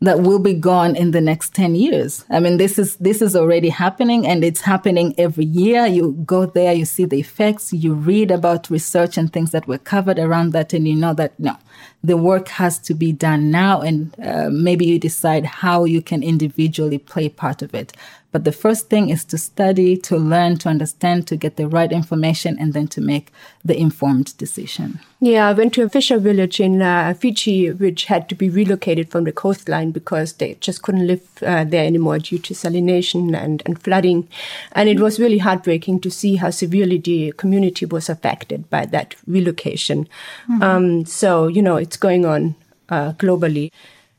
that 0.00 0.20
will 0.20 0.38
be 0.38 0.52
gone 0.52 0.94
in 0.94 1.12
the 1.12 1.20
next 1.22 1.54
10 1.54 1.74
years. 1.74 2.24
I 2.28 2.38
mean, 2.38 2.58
this 2.58 2.78
is, 2.78 2.96
this 2.96 3.22
is 3.22 3.34
already 3.34 3.70
happening 3.70 4.26
and 4.26 4.44
it's 4.44 4.60
happening 4.60 5.14
every 5.16 5.46
year. 5.46 5.86
You 5.86 6.12
go 6.26 6.44
there, 6.44 6.74
you 6.74 6.84
see 6.84 7.06
the 7.06 7.18
effects, 7.18 7.72
you 7.72 7.94
read 7.94 8.30
about 8.30 8.68
research 8.68 9.16
and 9.16 9.32
things 9.32 9.52
that 9.52 9.66
were 9.66 9.78
covered 9.78 10.18
around 10.18 10.52
that 10.52 10.74
and 10.74 10.86
you 10.86 10.96
know 10.96 11.14
that 11.14 11.38
no, 11.40 11.56
the 12.04 12.18
work 12.18 12.48
has 12.48 12.78
to 12.80 12.94
be 12.94 13.10
done 13.10 13.50
now 13.50 13.80
and 13.80 14.14
uh, 14.22 14.50
maybe 14.50 14.84
you 14.84 14.98
decide 14.98 15.46
how 15.46 15.84
you 15.84 16.02
can 16.02 16.22
individually 16.22 16.98
play 16.98 17.30
part 17.30 17.62
of 17.62 17.74
it. 17.74 17.94
But 18.36 18.44
the 18.44 18.52
first 18.52 18.90
thing 18.90 19.08
is 19.08 19.24
to 19.32 19.38
study, 19.38 19.96
to 19.96 20.18
learn, 20.18 20.58
to 20.58 20.68
understand, 20.68 21.26
to 21.28 21.36
get 21.36 21.56
the 21.56 21.66
right 21.66 21.90
information, 21.90 22.58
and 22.60 22.74
then 22.74 22.86
to 22.88 23.00
make 23.00 23.32
the 23.64 23.74
informed 23.74 24.36
decision. 24.36 25.00
Yeah, 25.20 25.48
I 25.48 25.54
went 25.54 25.72
to 25.72 25.84
a 25.84 25.88
fisher 25.88 26.18
village 26.18 26.60
in 26.60 26.82
uh, 26.82 27.14
Fiji, 27.14 27.70
which 27.70 28.04
had 28.04 28.28
to 28.28 28.34
be 28.34 28.50
relocated 28.50 29.08
from 29.08 29.24
the 29.24 29.32
coastline 29.32 29.90
because 29.90 30.34
they 30.34 30.58
just 30.60 30.82
couldn't 30.82 31.06
live 31.06 31.22
uh, 31.40 31.64
there 31.64 31.86
anymore 31.86 32.18
due 32.18 32.38
to 32.40 32.52
salination 32.52 33.34
and, 33.34 33.62
and 33.64 33.82
flooding. 33.82 34.28
And 34.72 34.90
it 34.90 35.00
was 35.00 35.18
really 35.18 35.38
heartbreaking 35.38 36.00
to 36.00 36.10
see 36.10 36.36
how 36.36 36.50
severely 36.50 36.98
the 36.98 37.32
community 37.38 37.86
was 37.86 38.10
affected 38.10 38.68
by 38.68 38.84
that 38.84 39.14
relocation. 39.26 40.06
Mm-hmm. 40.50 40.62
Um, 40.62 41.06
so, 41.06 41.46
you 41.46 41.62
know, 41.62 41.76
it's 41.76 41.96
going 41.96 42.26
on 42.26 42.54
uh, 42.90 43.12
globally. 43.12 43.72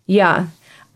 Yeah. 0.08 0.48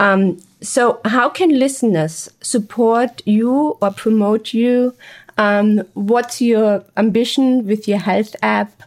Um, 0.02 0.42
so, 0.62 1.00
how 1.06 1.30
can 1.30 1.60
listeners 1.60 2.28
support 2.42 3.22
you 3.26 3.78
or 3.82 3.92
promote 3.92 4.52
you? 4.52 4.96
Um, 5.38 5.84
what's 5.94 6.42
your 6.42 6.84
ambition 6.98 7.68
with 7.68 7.88
your 7.88 8.00
health 8.00 8.36
app? 8.42 8.82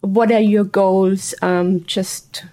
What 0.00 0.32
are 0.32 0.40
your 0.40 0.64
goals? 0.64 1.34
Um, 1.40 1.84
just 1.84 2.44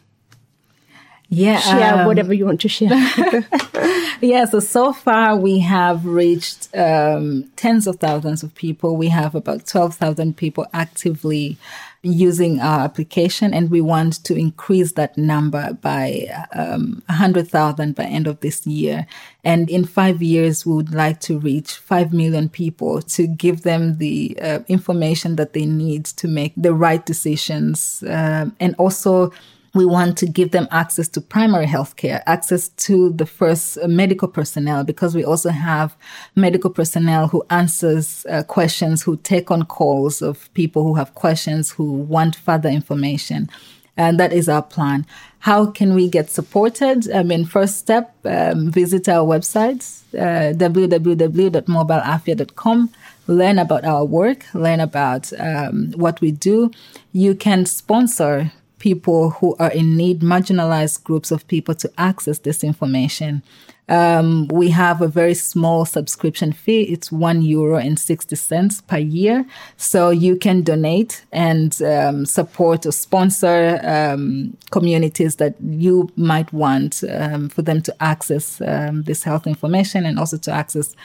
yeah, 1.29 1.57
share 1.57 2.01
um, 2.01 2.05
whatever 2.05 2.35
you 2.35 2.45
want 2.45 2.61
to 2.61 2.69
share. 2.69 2.89
yeah, 4.21 4.45
so 4.45 4.59
so 4.59 4.93
far 4.93 5.35
we 5.35 5.57
have 5.59 6.05
reached 6.05 6.69
um, 6.77 7.49
tens 7.55 7.87
of 7.87 7.95
thousands 7.95 8.43
of 8.43 8.53
people. 8.53 8.95
We 8.95 9.09
have 9.09 9.33
about 9.33 9.65
twelve 9.65 9.95
thousand 9.95 10.37
people 10.37 10.67
actively 10.71 11.57
using 12.03 12.59
our 12.59 12.81
application 12.81 13.53
and 13.53 13.71
we 13.71 13.79
want 13.79 14.21
to 14.25 14.35
increase 14.35 14.91
that 14.93 15.17
number 15.17 15.73
by 15.73 16.27
um, 16.53 17.01
100,000 17.07 17.95
by 17.95 18.03
end 18.03 18.27
of 18.27 18.41
this 18.41 18.67
year. 18.67 19.07
And 19.45 19.69
in 19.69 19.85
five 19.85 20.21
years, 20.21 20.65
we 20.65 20.73
would 20.73 20.93
like 20.93 21.21
to 21.21 21.39
reach 21.39 21.77
5 21.77 22.11
million 22.11 22.49
people 22.49 23.01
to 23.01 23.25
give 23.25 23.61
them 23.61 23.97
the 23.99 24.37
uh, 24.41 24.59
information 24.67 25.37
that 25.37 25.53
they 25.53 25.65
need 25.65 26.05
to 26.05 26.27
make 26.27 26.53
the 26.57 26.73
right 26.73 27.05
decisions. 27.05 28.03
Uh, 28.03 28.47
and 28.59 28.75
also 28.77 29.31
we 29.73 29.85
want 29.85 30.17
to 30.19 30.27
give 30.27 30.51
them 30.51 30.67
access 30.71 31.07
to 31.09 31.19
primary 31.21 31.65
health 31.65 31.95
care, 31.95 32.21
access 32.27 32.67
to 32.69 33.09
the 33.11 33.25
first 33.25 33.79
medical 33.87 34.27
personnel, 34.27 34.83
because 34.83 35.15
we 35.15 35.25
also 35.25 35.49
have 35.49 35.97
medical 36.35 36.69
personnel 36.69 37.29
who 37.29 37.43
answers 37.49 38.23
uh, 38.29 38.43
questions, 38.43 39.01
who 39.01 39.17
take 39.17 39.49
on 39.49 39.65
calls 39.65 40.21
of 40.21 40.53
people 40.53 40.83
who 40.83 40.93
have 40.95 41.15
questions, 41.15 41.71
who 41.71 41.91
want 41.91 42.35
further 42.35 42.69
information. 42.69 43.49
And 43.97 44.19
that 44.19 44.31
is 44.33 44.49
our 44.49 44.63
plan. 44.63 45.05
How 45.39 45.65
can 45.67 45.95
we 45.95 46.07
get 46.07 46.29
supported? 46.29 47.11
I 47.11 47.23
mean, 47.23 47.45
first 47.45 47.77
step, 47.77 48.15
um, 48.25 48.69
visit 48.71 49.09
our 49.09 49.25
website, 49.25 50.03
uh, 50.13 50.53
www.mobileafya.com 50.53 52.89
learn 53.27 53.57
about 53.57 53.85
our 53.85 54.03
work, 54.03 54.45
learn 54.53 54.79
about 54.79 55.31
um, 55.39 55.91
what 55.95 56.19
we 56.21 56.31
do. 56.31 56.71
You 57.11 57.35
can 57.35 57.65
sponsor 57.65 58.51
people 58.83 59.29
who 59.29 59.55
are 59.59 59.71
in 59.71 59.95
need, 59.95 60.19
marginalized 60.19 61.05
groups 61.05 61.31
of 61.31 61.47
people 61.47 61.73
to 61.73 61.89
access 61.97 62.39
this 62.39 62.65
information. 62.65 63.41
Um, 63.89 64.47
we 64.47 64.69
have 64.69 65.01
a 65.01 65.07
very 65.07 65.33
small 65.33 65.85
subscription 65.85 66.53
fee. 66.53 66.83
It's 66.83 67.11
one 67.11 67.41
euro 67.41 67.77
and 67.77 67.99
60 67.99 68.35
cents 68.35 68.81
per 68.81 68.97
year. 68.97 69.45
So 69.77 70.09
you 70.09 70.37
can 70.37 70.61
donate 70.61 71.25
and 71.31 71.79
um, 71.81 72.25
support 72.25 72.85
or 72.85 72.91
sponsor 72.91 73.79
um, 73.83 74.57
communities 74.71 75.35
that 75.37 75.55
you 75.61 76.09
might 76.15 76.51
want 76.53 77.03
um, 77.09 77.49
for 77.49 77.61
them 77.61 77.81
to 77.81 78.03
access 78.03 78.61
um, 78.61 79.03
this 79.03 79.23
health 79.23 79.45
information 79.45 80.05
and 80.05 80.17
also 80.17 80.37
to 80.37 80.51
access 80.51 80.95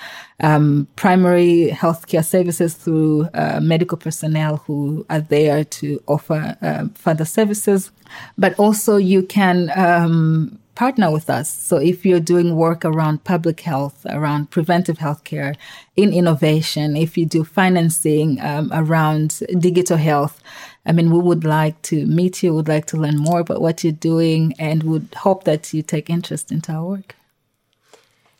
um, 0.40 0.86
primary 0.94 1.70
healthcare 1.72 2.24
services 2.24 2.74
through 2.74 3.28
uh, 3.34 3.58
medical 3.60 3.98
personnel 3.98 4.58
who 4.58 5.04
are 5.10 5.20
there 5.20 5.64
to 5.64 6.00
offer 6.06 6.56
uh, 6.62 6.86
further 6.94 7.24
services. 7.24 7.90
But 8.38 8.58
also 8.58 8.96
you 8.96 9.22
can 9.24 9.70
partner 10.78 11.10
with 11.10 11.28
us. 11.28 11.48
So 11.50 11.76
if 11.78 12.06
you're 12.06 12.20
doing 12.20 12.54
work 12.54 12.84
around 12.84 13.24
public 13.24 13.62
health, 13.62 14.06
around 14.08 14.52
preventive 14.52 14.98
healthcare, 14.98 15.56
in 15.96 16.12
innovation, 16.12 16.96
if 16.96 17.18
you 17.18 17.26
do 17.26 17.42
financing 17.42 18.40
um, 18.40 18.70
around 18.72 19.42
digital 19.58 19.96
health, 19.96 20.40
I 20.86 20.92
mean, 20.92 21.10
we 21.10 21.18
would 21.18 21.42
like 21.42 21.82
to 21.90 22.06
meet 22.06 22.44
you, 22.44 22.54
would 22.54 22.68
like 22.68 22.86
to 22.86 22.96
learn 22.96 23.18
more 23.18 23.40
about 23.40 23.60
what 23.60 23.82
you're 23.82 23.92
doing, 23.92 24.54
and 24.56 24.84
would 24.84 25.08
hope 25.16 25.42
that 25.44 25.74
you 25.74 25.82
take 25.82 26.08
interest 26.08 26.52
into 26.52 26.70
our 26.70 26.84
work. 26.84 27.16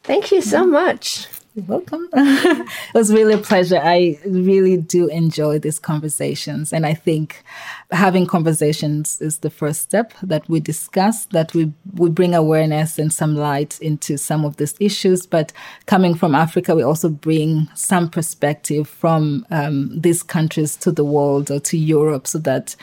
Thank 0.05 0.31
you 0.31 0.40
so 0.40 0.64
much. 0.64 1.27
Welcome. 1.66 2.09
it 2.12 2.68
was 2.94 3.12
really 3.12 3.35
a 3.35 3.38
pleasure. 3.38 3.81
I 3.83 4.18
really 4.25 4.77
do 4.77 5.09
enjoy 5.09 5.59
these 5.59 5.79
conversations. 5.79 6.73
And 6.73 6.87
I 6.87 6.94
think 6.94 7.42
having 7.90 8.27
conversations 8.27 9.21
is 9.21 9.38
the 9.38 9.51
first 9.51 9.81
step 9.81 10.12
that 10.23 10.49
we 10.49 10.61
discuss, 10.61 11.25
that 11.27 11.55
we, 11.55 11.73
we 11.94 12.11
bring 12.11 12.35
awareness 12.35 12.99
and 12.99 13.12
some 13.12 13.35
light 13.35 13.81
into 13.81 14.18
some 14.18 14.44
of 14.44 14.57
these 14.59 14.75
issues. 14.79 15.27
But 15.27 15.53
coming 15.87 16.14
from 16.14 16.35
Africa, 16.35 16.77
we 16.77 16.83
also 16.83 17.09
bring 17.09 17.68
some 17.75 18.09
perspective 18.09 18.88
from 18.88 19.44
um, 19.51 19.99
these 19.99 20.23
countries 20.23 20.77
to 20.77 20.92
the 20.92 21.05
world 21.05 21.51
or 21.51 21.59
to 21.61 21.79
Europe 21.79 22.29
so 22.29 22.38
that 22.38 22.77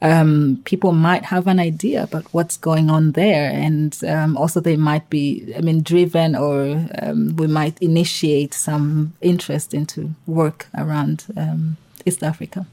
um, 0.00 0.60
people 0.64 0.92
might 0.92 1.24
have 1.24 1.46
an 1.46 1.60
idea 1.60 2.04
about 2.04 2.24
what's 2.32 2.56
going 2.56 2.88
on 2.88 3.12
there. 3.12 3.50
And 3.50 3.98
um, 4.04 4.36
also 4.36 4.60
they 4.60 4.76
might 4.76 5.10
be, 5.10 5.52
I 5.56 5.60
mean, 5.60 5.82
driven 5.82 6.34
or 6.34 6.88
um, 7.02 7.36
we 7.36 7.46
might 7.46 7.76
initiate 8.22 8.54
some 8.54 9.12
interest 9.20 9.74
into 9.74 10.10
work 10.26 10.66
around 10.76 11.24
um, 11.36 11.76
East 12.06 12.22
Africa. 12.22 12.66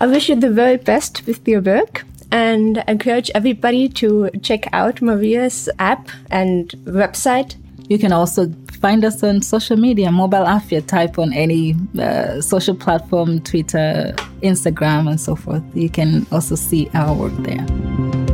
I 0.00 0.06
wish 0.06 0.28
you 0.28 0.36
the 0.36 0.50
very 0.50 0.76
best 0.76 1.26
with 1.26 1.46
your 1.48 1.60
work 1.60 2.04
and 2.30 2.82
encourage 2.88 3.30
everybody 3.34 3.88
to 3.88 4.30
check 4.42 4.68
out 4.72 5.00
Maria's 5.00 5.68
app 5.78 6.08
and 6.30 6.68
website 6.84 7.56
You 7.88 7.98
can 7.98 8.12
also 8.12 8.52
find 8.80 9.04
us 9.04 9.22
on 9.22 9.42
social 9.42 9.76
media, 9.76 10.10
Mobile 10.10 10.44
Afya. 10.44 10.84
Type 10.84 11.20
on 11.20 11.32
any 11.32 11.76
uh, 12.00 12.40
social 12.40 12.74
platform, 12.74 13.40
Twitter, 13.40 14.12
Instagram, 14.42 15.08
and 15.08 15.20
so 15.20 15.36
forth. 15.36 15.62
You 15.72 15.88
can 15.88 16.26
also 16.32 16.56
see 16.56 16.90
our 16.94 17.14
work 17.14 17.36
there. 17.44 18.25